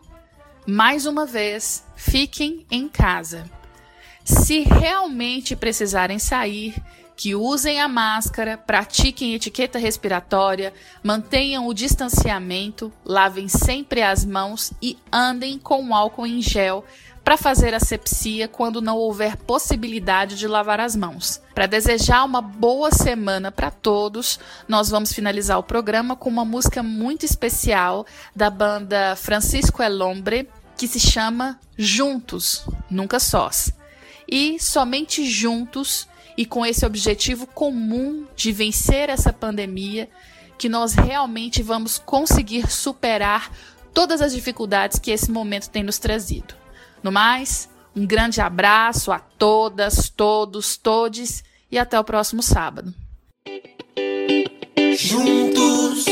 [0.65, 3.43] mais uma vez, fiquem em casa.
[4.23, 6.81] Se realmente precisarem sair,
[7.21, 10.73] que usem a máscara, pratiquem etiqueta respiratória,
[11.03, 16.83] mantenham o distanciamento, lavem sempre as mãos e andem com álcool em gel
[17.23, 21.39] para fazer asepsia quando não houver possibilidade de lavar as mãos.
[21.53, 26.81] Para desejar uma boa semana para todos, nós vamos finalizar o programa com uma música
[26.81, 28.03] muito especial
[28.35, 33.71] da banda Francisco Elombre, que se chama Juntos, Nunca Sós.
[34.27, 36.09] E somente juntos
[36.41, 40.09] e com esse objetivo comum de vencer essa pandemia,
[40.57, 43.51] que nós realmente vamos conseguir superar
[43.93, 46.55] todas as dificuldades que esse momento tem nos trazido.
[47.03, 52.91] No mais, um grande abraço a todas, todos, todes e até o próximo sábado.
[54.97, 56.05] Juntos,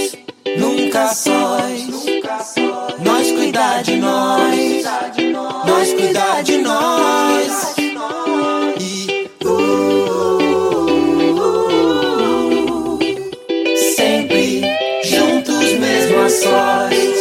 [0.60, 1.88] nunca sós.
[3.04, 4.84] Nós cuidar de nós.
[5.66, 7.79] Nós cuidar de nós.
[16.30, 17.19] Mesmo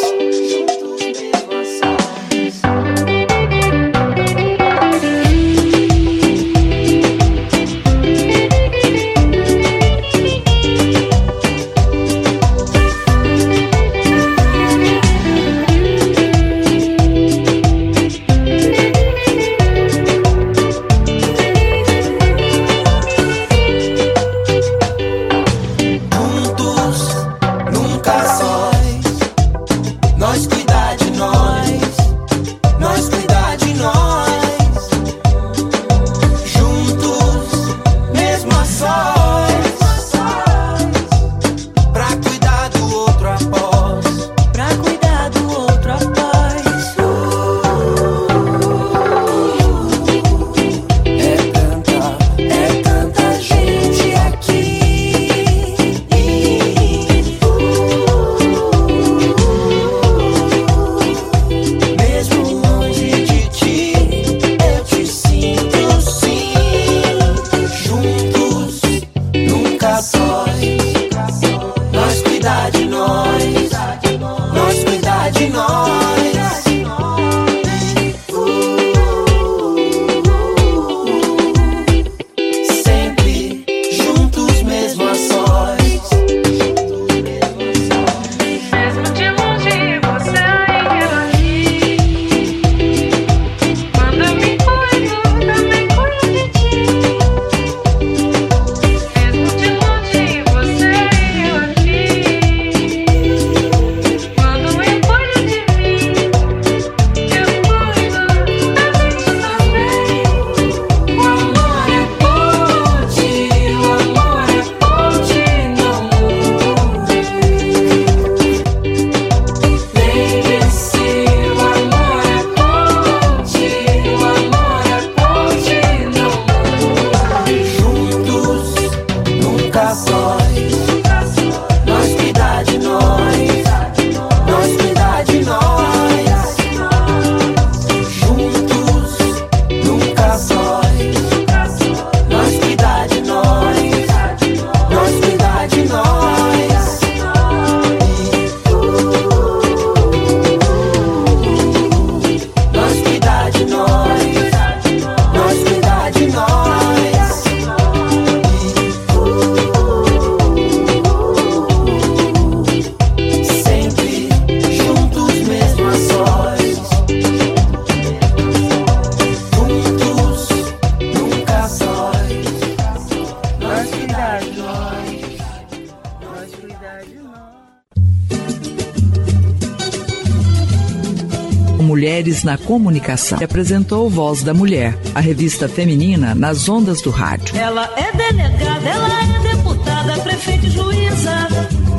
[182.48, 183.38] na Comunicação.
[183.44, 187.54] Apresentou Voz da Mulher, a revista feminina nas ondas do rádio.
[187.54, 191.46] Ela é delegada, ela é deputada, prefeita e juíza.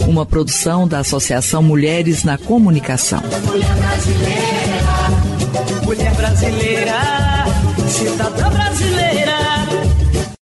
[0.08, 3.22] Uma produção da Associação Mulheres na Comunicação.
[3.46, 4.90] Mulher brasileira,
[5.86, 6.96] mulher brasileira,
[7.88, 8.39] cidadã.